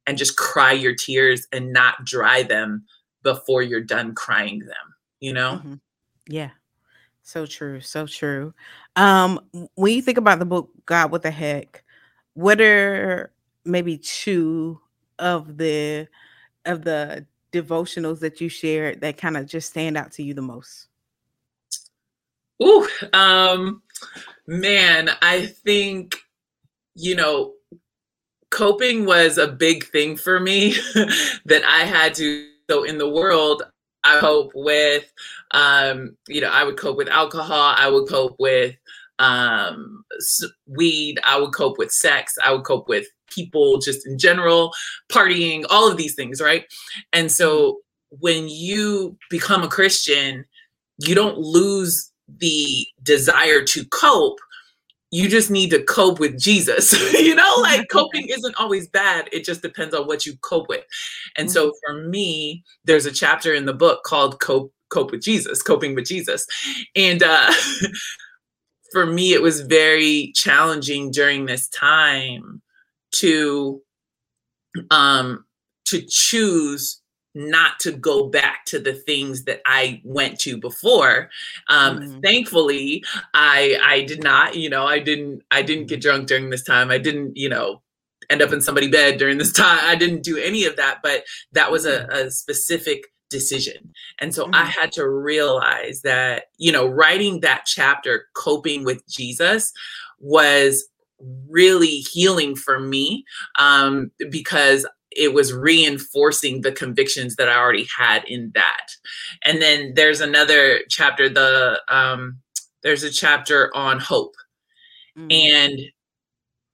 and 0.09 0.17
just 0.17 0.35
cry 0.35 0.71
your 0.71 0.95
tears 0.95 1.47
and 1.51 1.71
not 1.71 2.03
dry 2.03 2.43
them 2.43 2.83
before 3.23 3.61
you're 3.61 3.79
done 3.79 4.13
crying 4.15 4.59
them 4.59 4.95
you 5.19 5.31
know 5.31 5.59
mm-hmm. 5.59 5.75
yeah 6.27 6.49
so 7.21 7.45
true 7.45 7.79
so 7.79 8.07
true 8.07 8.53
um 8.95 9.39
when 9.75 9.93
you 9.93 10.01
think 10.01 10.17
about 10.17 10.39
the 10.39 10.45
book 10.45 10.69
god 10.85 11.11
what 11.11 11.21
the 11.21 11.31
heck 11.31 11.83
what 12.33 12.59
are 12.59 13.31
maybe 13.65 13.97
two 13.97 14.79
of 15.19 15.57
the 15.57 16.07
of 16.65 16.83
the 16.83 17.25
devotionals 17.51 18.19
that 18.19 18.39
you 18.39 18.49
shared 18.49 19.01
that 19.01 19.17
kind 19.17 19.37
of 19.37 19.45
just 19.45 19.69
stand 19.69 19.97
out 19.97 20.11
to 20.13 20.23
you 20.23 20.33
the 20.33 20.41
most? 20.41 20.87
Ooh, 22.61 22.87
um, 23.13 23.81
man, 24.47 25.09
I 25.21 25.45
think, 25.45 26.17
you 26.95 27.15
know, 27.15 27.53
coping 28.51 29.05
was 29.05 29.37
a 29.37 29.47
big 29.47 29.85
thing 29.85 30.15
for 30.15 30.39
me 30.39 30.71
that 31.45 31.63
I 31.67 31.85
had 31.85 32.13
to. 32.15 32.47
So 32.69 32.83
in 32.83 32.97
the 32.97 33.09
world, 33.09 33.63
I 34.03 34.19
cope 34.19 34.51
with, 34.55 35.11
um, 35.51 36.15
you 36.27 36.41
know, 36.41 36.49
I 36.49 36.63
would 36.63 36.77
cope 36.77 36.97
with 36.97 37.09
alcohol. 37.09 37.73
I 37.75 37.89
would 37.89 38.07
cope 38.07 38.35
with 38.39 38.75
um, 39.17 40.03
weed. 40.67 41.19
I 41.23 41.39
would 41.39 41.53
cope 41.53 41.77
with 41.77 41.91
sex. 41.91 42.35
I 42.43 42.53
would 42.53 42.63
cope 42.63 42.87
with 42.87 43.07
people 43.29 43.79
just 43.79 44.07
in 44.07 44.17
general, 44.17 44.73
partying, 45.11 45.65
all 45.69 45.89
of 45.89 45.97
these 45.97 46.15
things, 46.15 46.41
right? 46.41 46.65
And 47.13 47.31
so 47.31 47.79
when 48.09 48.47
you 48.49 49.17
become 49.29 49.63
a 49.63 49.67
Christian, 49.67 50.45
you 50.97 51.15
don't 51.15 51.37
lose 51.37 52.11
the 52.27 52.85
desire 53.03 53.63
to 53.63 53.85
cope. 53.85 54.39
You 55.11 55.27
just 55.27 55.49
need 55.49 55.71
to 55.71 55.83
cope 55.83 56.19
with 56.19 56.39
Jesus. 56.39 56.93
you 57.19 57.35
know, 57.35 57.55
like 57.61 57.87
coping 57.89 58.27
isn't 58.29 58.55
always 58.55 58.87
bad. 58.87 59.29
It 59.31 59.43
just 59.43 59.61
depends 59.61 59.95
on 59.95 60.07
what 60.07 60.25
you 60.25 60.37
cope 60.37 60.69
with. 60.69 60.83
And 61.35 61.51
so 61.51 61.67
mm-hmm. 61.67 61.93
for 61.93 62.07
me, 62.07 62.63
there's 62.85 63.05
a 63.05 63.11
chapter 63.11 63.53
in 63.53 63.65
the 63.65 63.73
book 63.73 64.03
called 64.03 64.39
Cope 64.39 64.73
Cope 64.89 65.11
with 65.11 65.21
Jesus, 65.21 65.61
Coping 65.61 65.95
with 65.95 66.05
Jesus. 66.05 66.45
And 66.95 67.23
uh 67.23 67.51
for 68.91 69.05
me 69.05 69.33
it 69.33 69.41
was 69.41 69.61
very 69.61 70.31
challenging 70.35 71.11
during 71.11 71.45
this 71.45 71.67
time 71.69 72.61
to 73.11 73.81
um 74.89 75.45
to 75.85 76.01
choose 76.07 76.98
not 77.35 77.79
to 77.79 77.91
go 77.91 78.27
back 78.27 78.65
to 78.65 78.79
the 78.79 78.93
things 78.93 79.43
that 79.43 79.61
I 79.65 80.01
went 80.03 80.39
to 80.41 80.57
before. 80.57 81.29
Um, 81.69 81.99
mm. 81.99 82.23
Thankfully, 82.23 83.03
I 83.33 83.79
I 83.83 84.01
did 84.03 84.23
not. 84.23 84.55
You 84.55 84.69
know, 84.69 84.85
I 84.85 84.99
didn't 84.99 85.43
I 85.51 85.61
didn't 85.61 85.87
get 85.87 86.01
drunk 86.01 86.27
during 86.27 86.49
this 86.49 86.63
time. 86.63 86.89
I 86.89 86.97
didn't 86.97 87.37
you 87.37 87.49
know 87.49 87.81
end 88.29 88.41
up 88.41 88.53
in 88.53 88.61
somebody's 88.61 88.91
bed 88.91 89.17
during 89.17 89.37
this 89.37 89.53
time. 89.53 89.79
I 89.83 89.95
didn't 89.95 90.23
do 90.23 90.37
any 90.37 90.65
of 90.65 90.75
that. 90.77 90.99
But 91.01 91.23
that 91.53 91.71
was 91.71 91.85
a, 91.85 92.01
mm-hmm. 92.01 92.11
a 92.11 92.31
specific 92.31 93.05
decision. 93.29 93.93
And 94.19 94.33
so 94.33 94.47
mm. 94.47 94.55
I 94.55 94.65
had 94.65 94.91
to 94.93 95.07
realize 95.07 96.01
that 96.01 96.45
you 96.57 96.71
know 96.71 96.87
writing 96.87 97.41
that 97.41 97.63
chapter, 97.65 98.25
coping 98.35 98.83
with 98.83 99.07
Jesus, 99.07 99.71
was 100.19 100.87
really 101.49 101.97
healing 101.99 102.55
for 102.55 102.79
me 102.79 103.25
um, 103.57 104.11
because 104.29 104.85
it 105.11 105.33
was 105.33 105.53
reinforcing 105.53 106.61
the 106.61 106.71
convictions 106.71 107.35
that 107.35 107.49
I 107.49 107.55
already 107.55 107.87
had 107.97 108.23
in 108.25 108.51
that. 108.55 108.87
And 109.43 109.61
then 109.61 109.93
there's 109.95 110.21
another 110.21 110.81
chapter, 110.89 111.29
the 111.29 111.81
um, 111.87 112.39
there's 112.83 113.03
a 113.03 113.09
chapter 113.09 113.75
on 113.75 113.99
hope. 113.99 114.35
Mm. 115.17 115.33
And 115.33 115.79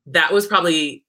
that 0.07 0.31
was 0.31 0.47
probably 0.47 1.03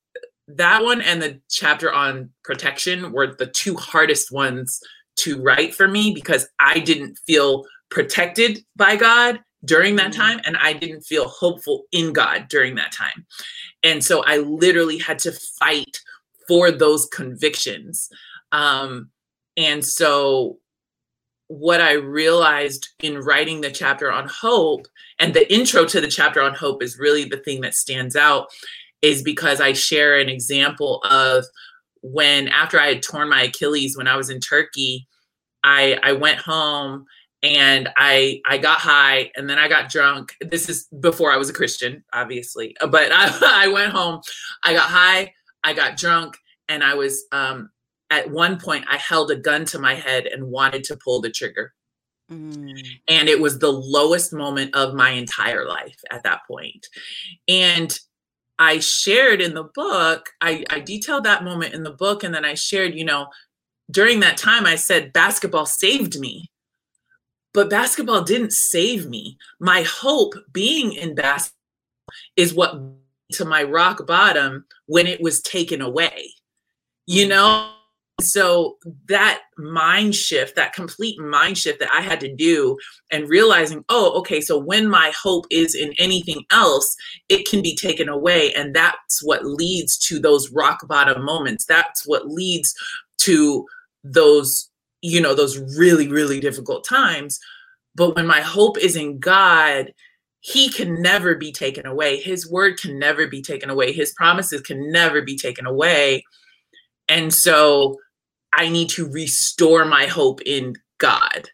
that 0.49 0.83
one 0.83 1.01
and 1.01 1.21
the 1.21 1.41
chapter 1.51 1.93
on 1.93 2.31
protection 2.45 3.13
were 3.13 3.35
the 3.35 3.47
two 3.47 3.77
hardest 3.77 4.31
ones 4.31 4.81
to 5.17 5.43
write 5.43 5.75
for 5.75 5.89
me 5.89 6.13
because 6.15 6.47
I 6.61 6.79
didn't 6.79 7.19
feel 7.27 7.65
protected 7.91 8.61
by 8.77 8.97
God 8.97 9.41
during 9.65 9.97
that 9.97 10.13
mm-hmm. 10.13 10.21
time 10.21 10.41
and 10.45 10.57
I 10.57 10.73
didn't 10.73 11.03
feel 11.03 11.29
hopeful 11.29 11.85
in 11.91 12.13
God 12.13 12.47
during 12.49 12.77
that 12.77 12.93
time. 12.93 13.27
And 13.83 14.05
so 14.05 14.23
I 14.25 14.39
literally 14.39 14.99
had 14.99 15.19
to 15.21 15.33
fight 15.33 15.99
for 16.49 16.71
those 16.71 17.07
convictions. 17.07 18.09
Um, 18.53 19.11
and 19.57 19.85
so 19.85 20.59
what 21.49 21.81
I 21.81 21.93
realized 21.93 22.89
in 23.03 23.19
writing 23.19 23.61
the 23.61 23.71
chapter 23.71 24.11
on 24.11 24.29
hope, 24.29 24.87
and 25.19 25.33
the 25.33 25.53
intro 25.53 25.85
to 25.87 26.01
the 26.01 26.09
chapter 26.09 26.43
on 26.43 26.55
hope 26.55 26.83
is 26.83 26.99
really 26.99 27.25
the 27.25 27.39
thing 27.39 27.61
that 27.61 27.75
stands 27.75 28.17
out, 28.17 28.49
is 29.03 29.23
because 29.23 29.61
I 29.61 29.73
share 29.73 30.19
an 30.19 30.29
example 30.29 31.03
of 31.05 31.45
when 32.03 32.49
after 32.49 32.81
I 32.81 32.89
had 32.89 33.03
torn 33.03 33.29
my 33.29 33.43
Achilles 33.43 33.97
when 33.97 34.09
I 34.09 34.17
was 34.17 34.31
in 34.31 34.41
Turkey, 34.41 35.07
I 35.65 35.99
I 36.03 36.13
went 36.13 36.39
home 36.39 37.07
and 37.43 37.89
I 37.97 38.41
I 38.47 38.59
got 38.59 38.79
high 38.79 39.31
and 39.37 39.49
then 39.49 39.59
I 39.59 39.69
got 39.69 39.91
drunk. 39.91 40.35
This 40.41 40.69
is 40.69 40.89
before 41.01 41.33
I 41.33 41.37
was 41.37 41.51
a 41.51 41.55
Christian, 41.55 42.05
obviously, 42.13 42.77
but 42.81 43.11
I, 43.13 43.65
I 43.65 43.69
went 43.69 43.93
home. 43.93 44.21
I 44.63 44.73
got 44.73 44.89
high, 44.89 45.33
I 45.67 45.73
got 45.73 45.97
drunk, 45.97 46.39
and 46.69 46.85
I 46.85 46.95
was 46.95 47.25
um, 47.33 47.71
at 48.11 48.31
one 48.31 48.59
point 48.59 48.85
I 48.89 48.97
held 48.97 49.33
a 49.33 49.37
gun 49.37 49.65
to 49.67 49.81
my 49.81 49.95
head 49.95 50.27
and 50.27 50.47
wanted 50.47 50.85
to 50.85 50.99
pull 51.05 51.21
the 51.21 51.31
trigger. 51.31 51.75
Mm. 52.31 52.79
And 53.09 53.29
it 53.29 53.41
was 53.41 53.59
the 53.59 53.73
lowest 53.73 54.33
moment 54.33 54.75
of 54.77 54.95
my 54.95 55.11
entire 55.11 55.67
life 55.67 55.99
at 56.11 56.23
that 56.23 56.41
point. 56.49 56.87
And 57.49 57.99
I 58.59 58.79
shared 58.79 59.41
in 59.41 59.55
the 59.55 59.69
book, 59.75 60.31
I, 60.41 60.65
I 60.71 60.81
detailed 60.81 61.25
that 61.25 61.45
moment 61.45 61.75
in 61.75 61.83
the 61.83 61.93
book, 61.93 62.23
and 62.23 62.33
then 62.33 62.45
I 62.45 62.55
shared, 62.55 62.95
you 62.95 63.05
know, 63.05 63.27
during 63.91 64.21
that 64.21 64.37
time, 64.37 64.67
I 64.67 64.77
said 64.77 65.13
basketball 65.13 65.67
saved 65.67 66.19
me. 66.19 66.51
But 67.53 67.71
basketball 67.71 68.23
didn't 68.23 68.53
save 68.53 69.09
me. 69.09 69.37
My 69.61 69.83
hope 69.83 70.35
being 70.53 70.93
in 70.93 71.15
basketball 71.15 71.55
is 72.37 72.55
what 72.55 72.81
to 73.33 73.45
my 73.45 73.63
rock 73.63 74.07
bottom 74.07 74.65
when 74.87 75.07
it 75.07 75.21
was 75.21 75.43
taken 75.43 75.81
away. 75.81 76.33
You 77.07 77.27
mm. 77.27 77.31
know, 77.31 77.71
so 78.21 78.77
that 79.09 79.43
mind 79.59 80.15
shift 80.15 80.57
that 80.57 80.73
complete 80.73 81.19
mind 81.19 81.59
shift 81.59 81.79
that 81.81 81.93
i 81.93 82.01
had 82.01 82.19
to 82.19 82.35
do 82.35 82.77
and 83.11 83.29
realizing 83.29 83.85
oh 83.91 84.19
okay 84.19 84.41
so 84.41 84.57
when 84.59 84.89
my 84.89 85.13
hope 85.23 85.45
is 85.51 85.75
in 85.75 85.93
anything 85.99 86.43
else 86.51 86.97
it 87.29 87.47
can 87.47 87.61
be 87.61 87.77
taken 87.77 88.09
away 88.09 88.55
and 88.55 88.75
that's 88.75 89.23
what 89.23 89.45
leads 89.45 89.99
to 89.99 90.19
those 90.19 90.51
rock 90.51 90.87
bottom 90.89 91.23
moments 91.23 91.67
that's 91.67 92.07
what 92.07 92.27
leads 92.27 92.75
to 93.19 93.67
those 94.03 94.71
you 95.03 95.21
know 95.21 95.35
those 95.35 95.59
really 95.77 96.09
really 96.09 96.41
difficult 96.41 96.87
times 96.89 97.39
but 97.95 98.17
when 98.17 98.27
my 98.27 98.41
hope 98.41 98.79
is 98.79 98.97
in 98.97 99.19
god 99.19 99.93
he 100.47 100.69
can 100.69 101.03
never 101.03 101.35
be 101.35 101.51
taken 101.51 101.87
away 101.87 102.21
his 102.21 102.51
word 102.51 102.79
can 102.81 102.99
never 102.99 103.27
be 103.27 103.43
taken 103.43 103.71
away 103.71 103.93
his 103.93 104.13
promises 104.13 104.61
can 104.61 104.91
never 104.91 105.23
be 105.23 105.37
taken 105.37 105.67
away 105.67 106.23
and 107.09 107.33
so 107.33 107.97
I 108.57 108.69
need 108.69 108.89
to 108.91 109.09
restore 109.09 109.85
my 109.85 110.07
hope 110.07 110.41
in 110.43 110.75
God. 110.99 111.51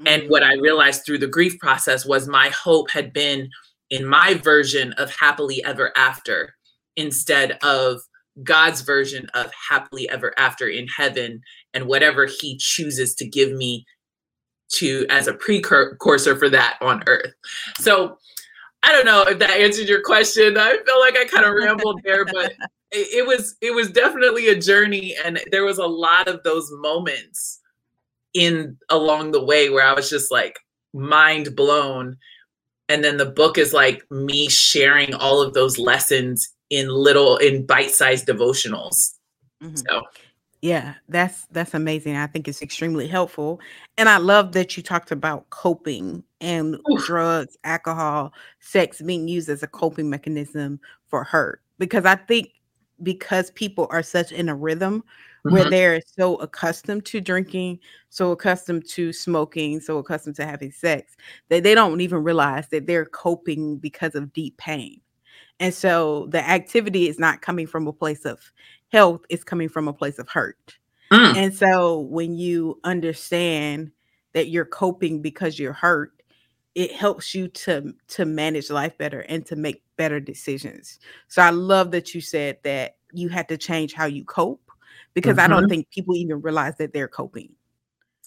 Mm-hmm. 0.00 0.06
And 0.06 0.30
what 0.30 0.42
I 0.42 0.54
realized 0.54 1.04
through 1.04 1.18
the 1.18 1.28
grief 1.28 1.58
process 1.58 2.04
was 2.04 2.26
my 2.26 2.48
hope 2.48 2.90
had 2.90 3.12
been 3.12 3.48
in 3.90 4.06
my 4.06 4.34
version 4.34 4.92
of 4.94 5.14
happily 5.14 5.64
ever 5.64 5.92
after 5.96 6.54
instead 6.96 7.52
of 7.62 8.00
God's 8.42 8.80
version 8.80 9.28
of 9.34 9.52
happily 9.68 10.08
ever 10.10 10.34
after 10.36 10.66
in 10.66 10.88
heaven 10.88 11.40
and 11.72 11.86
whatever 11.86 12.26
he 12.26 12.56
chooses 12.58 13.14
to 13.14 13.28
give 13.28 13.52
me 13.52 13.84
to 14.74 15.06
as 15.10 15.26
a 15.26 15.34
precursor 15.34 16.36
for 16.36 16.48
that 16.50 16.78
on 16.80 17.02
earth. 17.06 17.32
So 17.78 18.18
I 18.82 18.92
don't 18.92 19.06
know 19.06 19.22
if 19.22 19.38
that 19.38 19.50
answered 19.50 19.88
your 19.88 20.02
question. 20.02 20.58
I 20.58 20.76
feel 20.84 21.00
like 21.00 21.16
I 21.16 21.24
kind 21.24 21.46
of 21.46 21.54
rambled 21.54 22.00
there, 22.04 22.24
but 22.32 22.52
it, 22.90 23.08
it 23.18 23.26
was 23.26 23.56
it 23.60 23.74
was 23.74 23.90
definitely 23.90 24.48
a 24.48 24.58
journey, 24.58 25.16
and 25.24 25.40
there 25.50 25.64
was 25.64 25.78
a 25.78 25.86
lot 25.86 26.28
of 26.28 26.42
those 26.42 26.70
moments 26.72 27.60
in 28.34 28.76
along 28.90 29.30
the 29.30 29.44
way 29.44 29.70
where 29.70 29.86
I 29.86 29.94
was 29.94 30.10
just 30.10 30.30
like 30.30 30.58
mind 30.92 31.54
blown. 31.56 32.16
And 32.88 33.02
then 33.02 33.16
the 33.16 33.26
book 33.26 33.56
is 33.56 33.72
like 33.72 34.02
me 34.10 34.48
sharing 34.50 35.14
all 35.14 35.40
of 35.40 35.54
those 35.54 35.78
lessons 35.78 36.50
in 36.68 36.88
little 36.88 37.38
in 37.38 37.64
bite-sized 37.64 38.26
devotionals. 38.26 39.14
Mm-hmm. 39.62 39.76
So 39.76 40.02
yeah, 40.64 40.94
that's 41.10 41.46
that's 41.50 41.74
amazing. 41.74 42.16
I 42.16 42.26
think 42.26 42.48
it's 42.48 42.62
extremely 42.62 43.06
helpful. 43.06 43.60
And 43.98 44.08
I 44.08 44.16
love 44.16 44.52
that 44.52 44.78
you 44.78 44.82
talked 44.82 45.10
about 45.10 45.50
coping 45.50 46.24
and 46.40 46.78
drugs, 47.04 47.58
alcohol, 47.64 48.32
sex 48.60 49.02
being 49.02 49.28
used 49.28 49.50
as 49.50 49.62
a 49.62 49.66
coping 49.66 50.08
mechanism 50.08 50.80
for 51.06 51.22
hurt. 51.22 51.60
Because 51.78 52.06
I 52.06 52.14
think 52.14 52.48
because 53.02 53.50
people 53.50 53.88
are 53.90 54.02
such 54.02 54.32
in 54.32 54.48
a 54.48 54.54
rhythm 54.54 55.04
mm-hmm. 55.44 55.54
where 55.54 55.68
they're 55.68 56.00
so 56.00 56.36
accustomed 56.36 57.04
to 57.04 57.20
drinking, 57.20 57.78
so 58.08 58.30
accustomed 58.30 58.88
to 58.88 59.12
smoking, 59.12 59.82
so 59.82 59.98
accustomed 59.98 60.36
to 60.36 60.46
having 60.46 60.72
sex, 60.72 61.14
that 61.50 61.62
they 61.62 61.74
don't 61.74 62.00
even 62.00 62.24
realize 62.24 62.68
that 62.68 62.86
they're 62.86 63.04
coping 63.04 63.76
because 63.76 64.14
of 64.14 64.32
deep 64.32 64.56
pain. 64.56 64.98
And 65.60 65.74
so 65.74 66.26
the 66.30 66.40
activity 66.48 67.06
is 67.06 67.18
not 67.18 67.42
coming 67.42 67.66
from 67.66 67.86
a 67.86 67.92
place 67.92 68.24
of 68.24 68.40
health 68.94 69.22
is 69.28 69.42
coming 69.42 69.68
from 69.68 69.88
a 69.88 69.92
place 69.92 70.20
of 70.20 70.28
hurt. 70.28 70.78
Mm. 71.10 71.36
And 71.36 71.54
so 71.54 71.98
when 71.98 72.36
you 72.36 72.78
understand 72.84 73.90
that 74.34 74.50
you're 74.50 74.64
coping 74.64 75.20
because 75.20 75.58
you're 75.58 75.72
hurt, 75.72 76.12
it 76.76 76.92
helps 76.92 77.34
you 77.34 77.48
to 77.48 77.92
to 78.08 78.24
manage 78.24 78.70
life 78.70 78.96
better 78.96 79.20
and 79.20 79.44
to 79.46 79.56
make 79.56 79.82
better 79.96 80.20
decisions. 80.20 81.00
So 81.26 81.42
I 81.42 81.50
love 81.50 81.90
that 81.90 82.14
you 82.14 82.20
said 82.20 82.58
that 82.62 82.96
you 83.12 83.28
had 83.28 83.48
to 83.48 83.56
change 83.56 83.94
how 83.94 84.06
you 84.06 84.24
cope 84.24 84.70
because 85.12 85.38
mm-hmm. 85.38 85.40
I 85.40 85.48
don't 85.48 85.64
mm-hmm. 85.64 85.70
think 85.70 85.90
people 85.90 86.14
even 86.14 86.40
realize 86.40 86.76
that 86.76 86.92
they're 86.92 87.08
coping. 87.08 87.50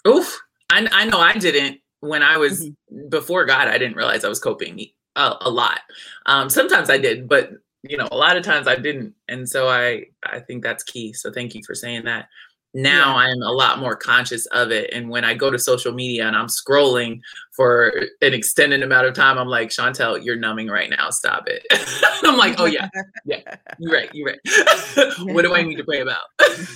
Oof. 0.05 0.37
I, 0.69 0.85
I 0.91 1.05
know 1.05 1.19
I 1.19 1.37
didn't 1.37 1.79
when 2.01 2.23
I 2.23 2.35
was 2.35 2.65
mm-hmm. 2.65 3.07
before 3.07 3.45
God, 3.45 3.69
I 3.69 3.77
didn't 3.77 3.95
realize 3.95 4.25
I 4.25 4.29
was 4.29 4.39
coping 4.39 4.85
a, 5.15 5.35
a 5.41 5.49
lot. 5.49 5.79
Um, 6.25 6.49
sometimes 6.49 6.89
I 6.89 6.97
did, 6.97 7.29
but 7.29 7.51
you 7.89 7.97
know, 7.97 8.07
a 8.11 8.17
lot 8.17 8.37
of 8.37 8.43
times 8.43 8.67
I 8.67 8.75
didn't. 8.75 9.13
And 9.27 9.47
so 9.47 9.67
I 9.67 10.05
I 10.23 10.39
think 10.39 10.63
that's 10.63 10.83
key. 10.83 11.13
So 11.13 11.31
thank 11.31 11.55
you 11.55 11.61
for 11.65 11.75
saying 11.75 12.05
that. 12.05 12.27
Now 12.73 13.17
yeah. 13.17 13.27
I'm 13.27 13.41
a 13.41 13.51
lot 13.51 13.79
more 13.79 13.95
conscious 13.95 14.45
of 14.47 14.71
it. 14.71 14.91
And 14.93 15.09
when 15.09 15.23
I 15.23 15.33
go 15.33 15.49
to 15.49 15.57
social 15.57 15.93
media 15.93 16.27
and 16.27 16.35
I'm 16.35 16.47
scrolling 16.47 17.21
for 17.55 17.89
an 18.21 18.33
extended 18.33 18.83
amount 18.83 19.07
of 19.07 19.13
time, 19.13 19.37
I'm 19.37 19.47
like, 19.47 19.71
Chantelle, 19.71 20.17
you're 20.17 20.35
numbing 20.35 20.67
right 20.67 20.89
now. 20.89 21.09
Stop 21.09 21.47
it. 21.47 21.65
I'm 22.23 22.37
like, 22.37 22.59
oh 22.59 22.65
yeah, 22.65 22.89
yeah, 23.25 23.55
you're 23.79 23.93
right, 23.93 24.09
you're 24.13 24.27
right. 24.27 25.13
what 25.33 25.43
do 25.43 25.55
I 25.55 25.63
need 25.63 25.77
to 25.77 25.83
pray 25.83 26.01
about? 26.01 26.23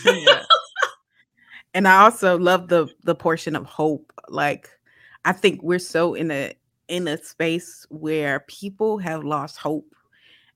yeah. 0.05 0.43
And 1.73 1.87
I 1.87 2.01
also 2.03 2.37
love 2.37 2.67
the 2.67 2.87
the 3.03 3.15
portion 3.15 3.55
of 3.55 3.65
hope. 3.65 4.11
Like 4.27 4.69
I 5.25 5.33
think 5.33 5.61
we're 5.61 5.79
so 5.79 6.15
in 6.15 6.31
a 6.31 6.53
in 6.87 7.07
a 7.07 7.17
space 7.17 7.85
where 7.89 8.41
people 8.41 8.97
have 8.97 9.23
lost 9.23 9.57
hope 9.57 9.95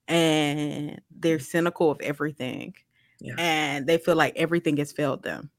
and 0.08 1.00
they're 1.10 1.38
cynical 1.38 1.90
of 1.90 2.00
everything 2.00 2.74
yeah. 3.20 3.34
and 3.38 3.86
they 3.86 3.98
feel 3.98 4.16
like 4.16 4.36
everything 4.36 4.76
has 4.76 4.92
failed 4.92 5.22
them 5.22 5.50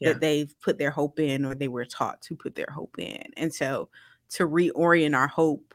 yeah. 0.00 0.12
that 0.12 0.20
they've 0.20 0.54
put 0.60 0.78
their 0.78 0.90
hope 0.90 1.18
in 1.20 1.44
or 1.44 1.54
they 1.54 1.68
were 1.68 1.84
taught 1.84 2.20
to 2.22 2.34
put 2.34 2.54
their 2.54 2.70
hope 2.72 2.98
in 2.98 3.24
and 3.36 3.52
so 3.54 3.88
to 4.30 4.48
reorient 4.48 5.16
our 5.16 5.28
hope 5.28 5.74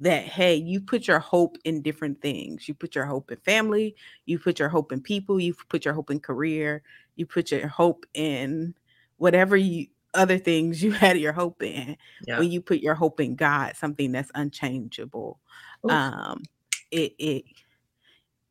that 0.00 0.24
hey 0.24 0.54
you 0.54 0.80
put 0.80 1.06
your 1.08 1.18
hope 1.18 1.58
in 1.64 1.82
different 1.82 2.20
things 2.20 2.68
you 2.68 2.74
put 2.74 2.94
your 2.94 3.04
hope 3.04 3.30
in 3.30 3.36
family 3.38 3.94
you 4.26 4.38
put 4.38 4.58
your 4.58 4.68
hope 4.68 4.92
in 4.92 5.00
people 5.00 5.40
you 5.40 5.54
put 5.68 5.84
your 5.84 5.94
hope 5.94 6.10
in 6.10 6.20
career 6.20 6.82
you 7.16 7.26
put 7.26 7.50
your 7.50 7.68
hope 7.68 8.06
in 8.14 8.74
whatever 9.16 9.56
you 9.56 9.86
other 10.14 10.38
things 10.38 10.82
you 10.82 10.92
had 11.04 11.18
your 11.18 11.32
hope 11.32 11.62
in 11.62 11.96
yeah. 12.26 12.38
when 12.38 12.50
you 12.50 12.60
put 12.60 12.78
your 12.78 12.94
hope 12.94 13.20
in 13.20 13.34
god 13.34 13.76
something 13.76 14.12
that's 14.12 14.30
unchangeable 14.34 15.40
Oof. 15.84 15.92
um 15.92 16.42
it 16.90 17.14
it 17.18 17.44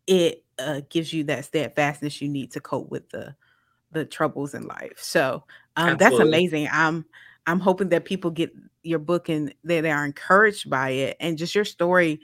it 0.08 0.44
uh, 0.58 0.82
gives 0.90 1.14
you 1.14 1.24
that 1.26 1.46
steadfastness 1.46 2.22
you 2.22 2.30
need 2.30 2.52
to 2.54 2.60
cope 2.60 2.90
with 2.90 3.10
the 3.10 3.36
the 3.92 4.06
troubles 4.06 4.54
in 4.54 4.68
life. 4.68 4.94
So 4.98 5.44
um, 5.76 5.98
that's 5.98 6.20
amazing. 6.20 6.68
I'm 6.72 7.06
I'm 7.46 7.60
hoping 7.60 7.90
that 7.90 8.06
people 8.06 8.32
get 8.32 8.52
your 8.84 9.00
book 9.00 9.30
and 9.30 9.54
that 9.64 9.82
they 9.82 9.92
are 9.92 10.06
encouraged 10.06 10.70
by 10.70 10.90
it, 10.90 11.18
and 11.20 11.38
just 11.38 11.56
your 11.56 11.66
story 11.66 12.22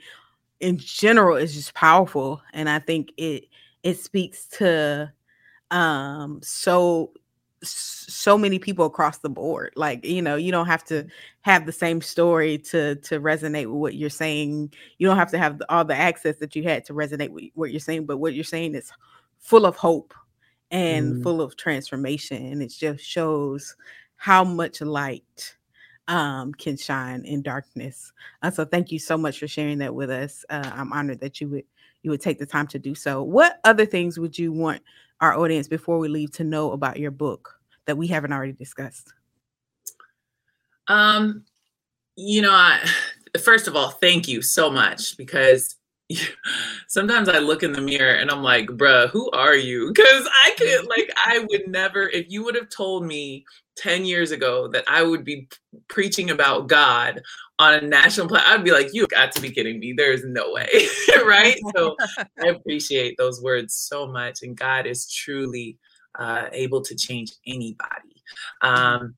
in 0.60 0.78
general 0.78 1.36
is 1.36 1.54
just 1.54 1.74
powerful. 1.74 2.42
And 2.52 2.68
I 2.68 2.78
think 2.78 3.12
it 3.16 3.44
it 3.82 3.98
speaks 3.98 4.46
to 4.58 5.12
um 5.70 6.40
so 6.42 7.12
so 7.68 8.36
many 8.38 8.58
people 8.58 8.86
across 8.86 9.18
the 9.18 9.28
board 9.28 9.72
like 9.76 10.04
you 10.04 10.22
know 10.22 10.36
you 10.36 10.52
don't 10.52 10.66
have 10.66 10.84
to 10.84 11.06
have 11.42 11.66
the 11.66 11.72
same 11.72 12.00
story 12.00 12.58
to 12.58 12.94
to 12.96 13.20
resonate 13.20 13.66
with 13.66 13.80
what 13.80 13.94
you're 13.94 14.10
saying 14.10 14.72
you 14.98 15.06
don't 15.06 15.16
have 15.16 15.30
to 15.30 15.38
have 15.38 15.60
all 15.68 15.84
the 15.84 15.94
access 15.94 16.36
that 16.36 16.54
you 16.54 16.62
had 16.62 16.84
to 16.84 16.92
resonate 16.92 17.30
with 17.30 17.44
what 17.54 17.70
you're 17.70 17.80
saying 17.80 18.06
but 18.06 18.18
what 18.18 18.34
you're 18.34 18.44
saying 18.44 18.74
is 18.74 18.90
full 19.38 19.66
of 19.66 19.76
hope 19.76 20.14
and 20.70 21.16
mm. 21.16 21.22
full 21.22 21.40
of 21.40 21.56
transformation 21.56 22.44
and 22.46 22.62
it 22.62 22.68
just 22.68 23.04
shows 23.04 23.76
how 24.16 24.44
much 24.44 24.80
light 24.80 25.56
um, 26.08 26.52
can 26.52 26.76
shine 26.76 27.24
in 27.24 27.42
darkness. 27.42 28.12
Uh, 28.42 28.50
so 28.50 28.64
thank 28.64 28.92
you 28.92 28.98
so 28.98 29.16
much 29.16 29.38
for 29.38 29.48
sharing 29.48 29.78
that 29.78 29.94
with 29.94 30.10
us. 30.10 30.44
Uh, 30.50 30.70
I'm 30.74 30.92
honored 30.92 31.20
that 31.20 31.40
you 31.40 31.48
would 31.48 31.64
you 32.02 32.10
would 32.10 32.20
take 32.20 32.38
the 32.38 32.46
time 32.46 32.66
to 32.66 32.78
do 32.78 32.94
so. 32.94 33.22
What 33.22 33.60
other 33.64 33.86
things 33.86 34.18
would 34.18 34.38
you 34.38 34.52
want 34.52 34.82
our 35.20 35.38
audience 35.38 35.68
before 35.68 35.98
we 35.98 36.08
leave 36.08 36.32
to 36.32 36.44
know 36.44 36.72
about 36.72 36.98
your 36.98 37.10
book 37.10 37.60
that 37.86 37.96
we 37.96 38.06
haven't 38.08 38.32
already 38.32 38.52
discussed? 38.52 39.12
Um, 40.88 41.44
you 42.16 42.42
know, 42.42 42.52
I, 42.52 42.86
first 43.42 43.68
of 43.68 43.76
all, 43.76 43.90
thank 43.90 44.28
you 44.28 44.42
so 44.42 44.70
much 44.70 45.16
because 45.16 45.76
sometimes 46.88 47.28
I 47.28 47.38
look 47.38 47.62
in 47.62 47.72
the 47.72 47.80
mirror 47.80 48.14
and 48.14 48.30
I'm 48.30 48.42
like, 48.42 48.66
bruh, 48.66 49.08
who 49.10 49.30
are 49.30 49.56
you? 49.56 49.92
Because 49.94 50.28
I 50.44 50.54
could, 50.56 50.86
like, 50.88 51.10
I 51.16 51.46
would 51.50 51.68
never, 51.68 52.08
if 52.08 52.26
you 52.28 52.44
would 52.44 52.54
have 52.54 52.68
told 52.68 53.04
me 53.04 53.44
10 53.76 54.04
years 54.04 54.30
ago 54.30 54.68
that 54.68 54.84
I 54.86 55.02
would 55.02 55.24
be 55.24 55.48
preaching 55.88 56.30
about 56.30 56.68
God 56.68 57.22
on 57.58 57.74
a 57.74 57.80
national 57.80 58.28
platform, 58.28 58.60
I'd 58.60 58.64
be 58.64 58.72
like, 58.72 58.92
you 58.92 59.06
got 59.06 59.32
to 59.32 59.40
be 59.40 59.50
kidding 59.50 59.78
me. 59.78 59.92
There's 59.92 60.24
no 60.24 60.52
way. 60.52 60.88
right. 61.24 61.56
So 61.76 61.96
I 62.42 62.48
appreciate 62.48 63.16
those 63.16 63.40
words 63.42 63.74
so 63.74 64.06
much. 64.06 64.42
And 64.42 64.56
God 64.56 64.86
is 64.86 65.10
truly 65.10 65.78
uh, 66.18 66.46
able 66.52 66.80
to 66.82 66.94
change 66.94 67.32
anybody. 67.46 68.22
Um, 68.60 69.14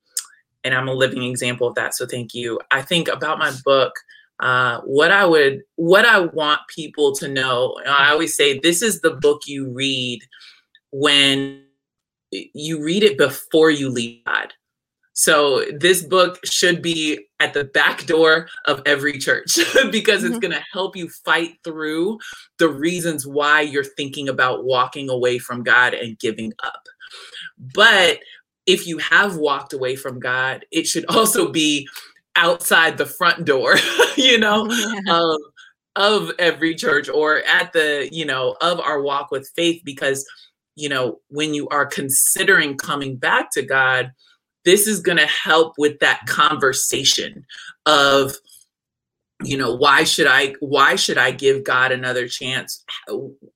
and 0.65 0.75
I'm 0.75 0.89
a 0.89 0.93
living 0.93 1.23
example 1.23 1.69
of 1.69 1.75
that. 1.77 1.95
So 1.95 2.07
thank 2.07 2.35
you. 2.35 2.61
I 2.71 2.83
think 2.83 3.09
about 3.09 3.39
my 3.39 3.53
book. 3.65 3.93
Uh, 4.39 4.81
what 4.83 5.11
I 5.11 5.25
would, 5.25 5.63
what 5.77 6.05
I 6.05 6.21
want 6.21 6.61
people 6.69 7.15
to 7.17 7.29
know, 7.29 7.77
I 7.87 8.11
always 8.11 8.37
say 8.37 8.59
this 8.59 8.83
is 8.83 9.01
the 9.01 9.13
book 9.13 9.43
you 9.47 9.71
read 9.71 10.21
when 10.91 11.63
you 12.31 12.85
read 12.85 13.03
it 13.03 13.17
before 13.17 13.71
you 13.71 13.89
leave 13.89 14.25
God. 14.27 14.53
So 15.15 15.65
this 15.73 16.03
book 16.03 16.39
should 16.45 16.83
be 16.83 17.26
at 17.41 17.53
the 17.55 17.65
back 17.65 18.07
door 18.07 18.49
of 18.65 18.83
every 18.87 19.19
church 19.19 19.57
because 19.91 20.25
it's 20.25 20.33
mm-hmm. 20.33 20.41
going 20.41 20.55
to 20.55 20.65
help 20.73 20.97
you 20.97 21.09
fight 21.09 21.59
through 21.65 22.19
the 22.59 22.69
reasons 22.69 23.27
why 23.27 23.61
you're 23.61 23.85
thinking 23.85 24.29
about 24.29 24.65
walking 24.65 25.11
away 25.11 25.39
from 25.39 25.63
God 25.63 25.95
and 25.95 26.19
giving 26.19 26.53
up. 26.63 26.83
But 27.59 28.21
if 28.67 28.87
you 28.87 28.99
have 28.99 29.37
walked 29.37 29.73
away 29.73 29.97
from 29.97 30.19
God, 30.19 30.65
it 30.71 30.87
should 30.87 31.05
also 31.11 31.51
be 31.51 31.89
outside 32.37 32.99
the 32.99 33.07
front 33.07 33.45
door, 33.45 33.77
you 34.17 34.39
know, 34.39 34.71
of, 35.09 35.41
of 35.97 36.33
every 36.39 36.75
church 36.75 37.09
or 37.09 37.43
at 37.45 37.73
the, 37.73 38.09
you 38.13 38.25
know, 38.25 38.57
of 38.61 38.81
our 38.81 39.03
walk 39.03 39.31
with 39.31 39.51
faith 39.55 39.83
because 39.85 40.27
you 40.77 40.91
know, 40.91 41.21
when 41.29 41.55
you 41.55 41.67
are 41.69 41.87
considering 41.87 42.77
coming 42.77 43.17
back 43.17 43.51
to 43.53 43.63
God, 43.63 44.13
this 44.67 44.87
is 44.87 45.01
going 45.01 45.17
to 45.17 45.27
help 45.27 45.75
with 45.79 45.99
that 46.01 46.21
conversation 46.27 47.47
of 47.87 48.35
you 49.43 49.57
know 49.57 49.75
why 49.75 50.03
should 50.03 50.27
i 50.27 50.55
why 50.61 50.97
should 50.97 51.19
i 51.19 51.31
give 51.31 51.65
god 51.65 51.93
another 51.93 52.29
chance? 52.29 52.85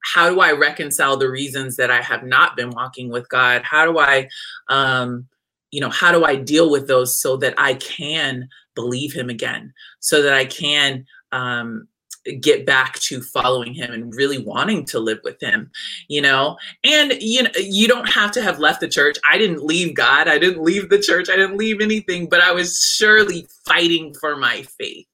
How, 0.02 0.30
do 0.30 0.40
i 0.40 0.52
reconcile 0.52 1.16
the 1.16 1.30
reasons 1.30 1.76
that 1.76 1.90
i 1.90 2.00
have 2.00 2.22
not 2.22 2.56
been 2.56 2.70
walking 2.70 3.10
with 3.10 3.28
god? 3.28 3.62
How 3.62 3.90
do 3.90 3.98
i 3.98 4.28
um 4.68 5.26
you 5.70 5.80
know 5.80 5.90
how 5.90 6.12
do 6.12 6.24
i 6.24 6.36
deal 6.36 6.70
with 6.70 6.86
those 6.86 7.18
so 7.18 7.36
that 7.38 7.54
i 7.58 7.74
can 7.74 8.48
believe 8.74 9.12
him 9.12 9.28
again? 9.28 9.72
So 9.98 10.22
that 10.22 10.34
i 10.34 10.44
can 10.44 11.06
um 11.32 11.88
get 12.32 12.66
back 12.66 12.94
to 13.00 13.20
following 13.20 13.74
him 13.74 13.92
and 13.92 14.14
really 14.14 14.38
wanting 14.38 14.84
to 14.84 14.98
live 14.98 15.20
with 15.24 15.40
him 15.40 15.70
you 16.08 16.20
know? 16.20 16.56
And 16.84 17.14
you 17.20 17.42
know 17.42 17.50
you 17.56 17.88
don't 17.88 18.08
have 18.08 18.32
to 18.32 18.42
have 18.42 18.58
left 18.58 18.80
the 18.80 18.88
church. 18.88 19.16
I 19.30 19.38
didn't 19.38 19.64
leave 19.64 19.94
god. 19.94 20.28
I 20.28 20.38
didn't 20.38 20.62
leave 20.62 20.88
the 20.88 20.98
church. 20.98 21.28
I 21.28 21.36
didn't 21.36 21.56
leave 21.56 21.80
anything 21.80 22.28
but 22.28 22.40
i 22.40 22.52
was 22.52 22.80
surely 22.80 23.46
fighting 23.66 24.14
for 24.14 24.36
my 24.36 24.62
faith. 24.62 25.06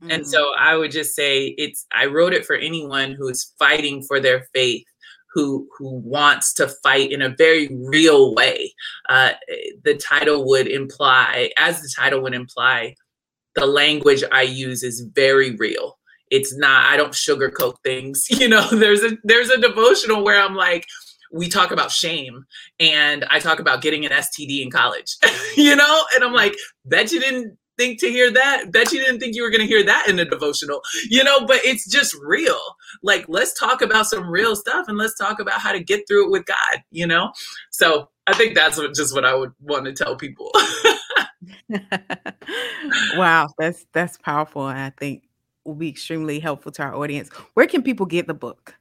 Mm-hmm. 0.00 0.12
and 0.12 0.26
so 0.26 0.52
i 0.56 0.76
would 0.76 0.92
just 0.92 1.16
say 1.16 1.48
it's 1.58 1.86
i 1.92 2.06
wrote 2.06 2.32
it 2.32 2.46
for 2.46 2.54
anyone 2.54 3.12
who's 3.12 3.52
fighting 3.58 4.02
for 4.02 4.20
their 4.20 4.46
faith 4.54 4.86
who 5.34 5.68
who 5.76 5.90
wants 5.90 6.54
to 6.54 6.68
fight 6.68 7.10
in 7.12 7.20
a 7.20 7.28
very 7.28 7.68
real 7.68 8.34
way. 8.34 8.72
Uh, 9.08 9.32
the 9.84 9.94
title 9.94 10.46
would 10.46 10.68
imply 10.68 11.50
as 11.56 11.80
the 11.80 11.92
title 11.94 12.22
would 12.22 12.34
imply 12.34 12.94
the 13.54 13.66
language 13.66 14.22
i 14.30 14.42
use 14.42 14.82
is 14.82 15.00
very 15.14 15.56
real 15.56 15.97
it's 16.30 16.56
not 16.56 16.86
i 16.86 16.96
don't 16.96 17.12
sugarcoat 17.12 17.74
things 17.82 18.26
you 18.30 18.48
know 18.48 18.68
there's 18.70 19.02
a 19.02 19.16
there's 19.24 19.50
a 19.50 19.60
devotional 19.60 20.24
where 20.24 20.40
i'm 20.40 20.54
like 20.54 20.86
we 21.32 21.48
talk 21.48 21.70
about 21.70 21.90
shame 21.90 22.44
and 22.80 23.24
i 23.30 23.38
talk 23.38 23.58
about 23.58 23.82
getting 23.82 24.04
an 24.04 24.12
std 24.12 24.62
in 24.62 24.70
college 24.70 25.16
you 25.56 25.76
know? 25.76 26.04
And 26.14 26.24
i'm 26.24 26.32
like 26.32 26.54
bet 26.84 27.12
you 27.12 27.20
didn't 27.20 27.56
think 27.76 28.00
to 28.00 28.08
hear 28.08 28.30
that 28.30 28.72
bet 28.72 28.92
you 28.92 29.00
didn't 29.00 29.20
think 29.20 29.36
you 29.36 29.42
were 29.42 29.50
going 29.50 29.60
to 29.60 29.66
hear 29.66 29.84
that 29.84 30.08
in 30.08 30.18
a 30.18 30.24
devotional 30.24 30.80
you 31.08 31.22
know? 31.22 31.46
But 31.46 31.60
it's 31.64 31.88
just 31.88 32.16
real. 32.24 32.58
Like 33.02 33.26
let's 33.28 33.58
talk 33.58 33.82
about 33.82 34.06
some 34.06 34.28
real 34.28 34.56
stuff 34.56 34.86
and 34.88 34.98
let's 34.98 35.16
talk 35.16 35.38
about 35.38 35.60
how 35.60 35.72
to 35.72 35.82
get 35.82 36.08
through 36.08 36.26
it 36.26 36.30
with 36.30 36.46
god 36.46 36.82
you 36.90 37.06
know? 37.06 37.32
So 37.70 38.08
i 38.26 38.34
think 38.34 38.54
that's 38.54 38.78
what, 38.78 38.94
just 38.94 39.14
what 39.14 39.24
i 39.24 39.34
would 39.34 39.52
want 39.60 39.84
to 39.84 39.92
tell 39.92 40.16
people. 40.16 40.50
Wow 43.16 43.48
that's 43.58 43.86
that's 43.92 44.16
powerful 44.16 44.68
and 44.68 44.78
i 44.78 44.90
think 44.90 45.27
will 45.68 45.76
be 45.76 45.88
extremely 45.88 46.40
helpful 46.40 46.72
to 46.72 46.82
our 46.82 46.96
audience. 46.96 47.28
Where 47.54 47.66
can 47.66 47.82
people 47.82 48.04
get 48.06 48.26
the 48.26 48.34
book? 48.34 48.74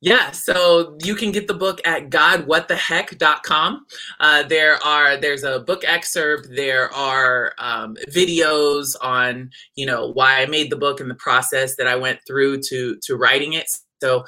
Yeah, 0.00 0.30
so 0.32 0.98
you 1.04 1.14
can 1.14 1.30
get 1.30 1.46
the 1.46 1.54
book 1.54 1.80
at 1.84 2.10
godwhattheheck.com. 2.10 3.86
Uh, 4.18 4.42
there 4.44 4.84
are 4.84 5.16
there's 5.16 5.44
a 5.44 5.60
book 5.60 5.84
excerpt. 5.86 6.48
There 6.50 6.92
are 6.92 7.52
um, 7.58 7.96
videos 8.08 8.96
on 9.00 9.50
you 9.76 9.86
know 9.86 10.08
why 10.08 10.42
I 10.42 10.46
made 10.46 10.70
the 10.70 10.76
book 10.76 11.00
and 11.00 11.08
the 11.08 11.14
process 11.14 11.76
that 11.76 11.86
I 11.86 11.94
went 11.94 12.18
through 12.26 12.62
to 12.62 12.96
to 13.02 13.16
writing 13.16 13.52
it. 13.52 13.70
So 14.00 14.24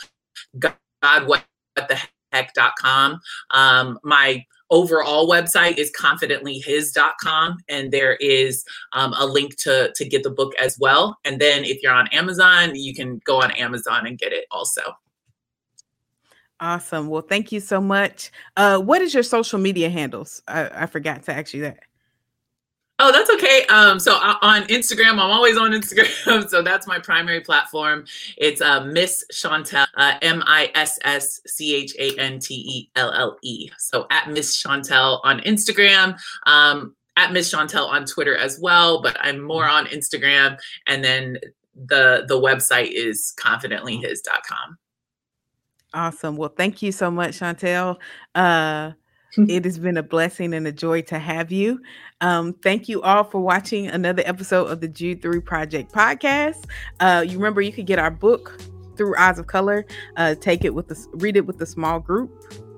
godwhattheheck.com. 1.03 3.21
Um, 3.51 3.99
my 4.05 4.45
overall 4.75 5.29
website 5.29 5.79
is 5.79 5.93
confidentlyhis.com 5.93 7.59
and 7.69 7.93
there 7.93 8.15
is 8.17 8.65
um, 8.93 9.15
a 9.17 9.25
link 9.25 9.57
to 9.59 9.93
to 9.95 10.05
get 10.05 10.25
the 10.25 10.31
book 10.31 10.53
as 10.61 10.77
well. 10.79 11.17
And 11.25 11.41
then 11.41 11.65
if 11.65 11.83
you're 11.83 11.93
on 11.93 12.09
amazon 12.09 12.75
you 12.75 12.95
can 12.95 13.21
go 13.25 13.41
on 13.41 13.53
amazon 13.53 14.07
and 14.07 14.19
get 14.19 14.33
it 14.33 14.47
also. 14.51 14.83
Awesome. 16.59 17.09
Well 17.09 17.23
thank 17.23 17.53
you 17.53 17.61
so 17.61 17.81
much. 17.81 18.33
Uh 18.57 18.79
what 18.81 19.01
is 19.01 19.15
your 19.15 19.23
social 19.23 19.61
media 19.61 19.89
handles? 19.89 20.43
I, 20.49 20.69
I 20.83 20.87
forgot 20.87 21.23
to 21.25 21.33
ask 21.33 21.55
you 21.55 21.63
that 21.63 21.79
Oh, 23.01 23.11
that's 23.11 23.29
okay. 23.31 23.65
Um, 23.67 23.99
so 23.99 24.15
uh, 24.15 24.37
on 24.41 24.63
Instagram, 24.65 25.13
I'm 25.13 25.21
always 25.21 25.57
on 25.57 25.73
Instagram. 25.73 26.49
so 26.49 26.63
that's 26.63 26.87
my 26.87 26.99
primary 26.99 27.41
platform. 27.41 28.05
It's 28.37 28.61
uh, 28.61 28.85
Miss 28.85 29.25
Chantelle, 29.33 29.87
uh, 29.97 30.15
M 30.23 30.45
I 30.47 30.71
S 30.75 30.99
S 31.05 31.41
C 31.47 31.75
H 31.75 31.95
A 31.99 32.17
N 32.19 32.39
T 32.39 32.55
E 32.55 32.91
L 32.95 33.13
L 33.13 33.37
E. 33.43 33.69
So 33.79 34.07
at 34.11 34.31
Miss 34.31 34.57
Chantelle 34.57 35.21
on 35.25 35.41
Instagram. 35.41 36.17
Um, 36.47 36.95
at 37.17 37.33
Miss 37.33 37.51
Chantelle 37.51 37.87
on 37.87 38.05
Twitter 38.07 38.37
as 38.37 38.59
well, 38.61 39.01
but 39.03 39.17
I'm 39.21 39.41
more 39.41 39.69
on 39.69 39.87
Instagram. 39.87 40.59
And 40.87 41.03
then 41.03 41.39
the 41.75 42.25
the 42.29 42.41
website 42.41 42.93
is 42.93 43.35
confidentlyhis.com. 43.39 44.79
Awesome. 45.95 46.37
Well, 46.37 46.53
thank 46.57 46.83
you 46.83 46.93
so 46.93 47.11
much, 47.11 47.39
Chantelle. 47.39 47.99
Uh, 48.35 48.93
it 49.37 49.65
has 49.65 49.79
been 49.79 49.97
a 49.97 50.03
blessing 50.03 50.55
and 50.55 50.67
a 50.67 50.73
joy 50.73 51.03
to 51.03 51.19
have 51.19 51.51
you. 51.53 51.81
Um, 52.21 52.55
thank 52.55 52.89
you 52.89 53.03
all 53.03 53.25
for 53.25 53.41
watching 53.41 53.89
another 53.89 54.23
episode 54.27 54.67
of 54.67 54.81
the 54.81 54.89
Jude 54.89 55.23
3 55.23 55.41
Project 55.41 55.93
podcast. 55.93 56.65
Uh, 57.01 57.25
you 57.27 57.37
remember 57.37 57.61
you 57.61 57.73
could 57.73 57.87
get 57.87 57.99
our 57.99 58.11
book 58.11 58.59
through 58.97 59.17
Eyes 59.17 59.39
of 59.39 59.47
Color. 59.47 59.87
Uh, 60.17 60.35
take 60.35 60.65
it 60.65 60.75
with 60.75 60.89
the 60.89 61.07
read 61.15 61.37
it 61.37 61.47
with 61.47 61.61
a 61.61 61.67
small 61.67 62.01
group. 62.01 62.31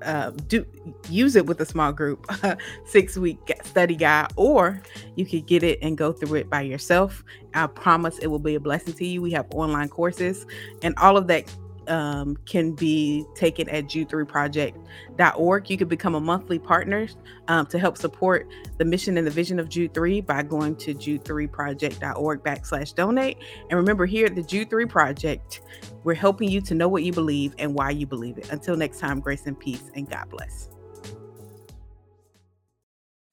Uh, 0.03 0.31
do 0.47 0.65
use 1.09 1.35
it 1.35 1.45
with 1.45 1.59
a 1.59 1.65
small 1.65 1.91
group, 1.91 2.25
six 2.85 3.17
week 3.17 3.39
study 3.63 3.95
guide, 3.95 4.31
or 4.35 4.81
you 5.15 5.25
could 5.25 5.45
get 5.45 5.63
it 5.63 5.79
and 5.81 5.97
go 5.97 6.11
through 6.11 6.37
it 6.39 6.49
by 6.49 6.61
yourself. 6.61 7.23
I 7.53 7.67
promise 7.67 8.17
it 8.19 8.27
will 8.27 8.39
be 8.39 8.55
a 8.55 8.59
blessing 8.59 8.93
to 8.93 9.05
you. 9.05 9.21
We 9.21 9.31
have 9.31 9.47
online 9.51 9.89
courses, 9.89 10.45
and 10.81 10.95
all 10.97 11.17
of 11.17 11.27
that 11.27 11.51
um, 11.87 12.37
can 12.45 12.73
be 12.73 13.25
taken 13.35 13.69
at 13.69 13.85
jude3project.org. 13.85 15.69
You 15.69 15.77
can 15.77 15.87
become 15.87 16.15
a 16.15 16.19
monthly 16.19 16.59
partner 16.59 17.07
um, 17.47 17.65
to 17.67 17.79
help 17.79 17.97
support 17.97 18.47
the 18.77 18.85
mission 18.85 19.17
and 19.17 19.25
the 19.25 19.31
vision 19.31 19.59
of 19.59 19.69
Jude 19.69 19.93
3 19.93 20.21
by 20.21 20.43
going 20.43 20.75
to 20.77 20.93
jude3project.org 20.93 22.43
backslash 22.43 22.95
donate. 22.95 23.37
And 23.69 23.77
remember, 23.77 24.05
here 24.05 24.25
at 24.25 24.35
the 24.35 24.43
Jude 24.43 24.69
3 24.69 24.85
Project, 24.85 25.61
we're 26.03 26.13
helping 26.13 26.49
you 26.49 26.61
to 26.61 26.75
know 26.75 26.87
what 26.87 27.03
you 27.03 27.11
believe 27.11 27.53
and 27.57 27.73
why 27.73 27.89
you 27.91 28.05
believe 28.05 28.37
it. 28.37 28.51
Until 28.51 28.75
next 28.75 28.99
time, 28.99 29.19
grace 29.19 29.45
and 29.45 29.59
peace, 29.59 29.91
and 29.95 30.09
God 30.09 30.29
bless. 30.29 30.69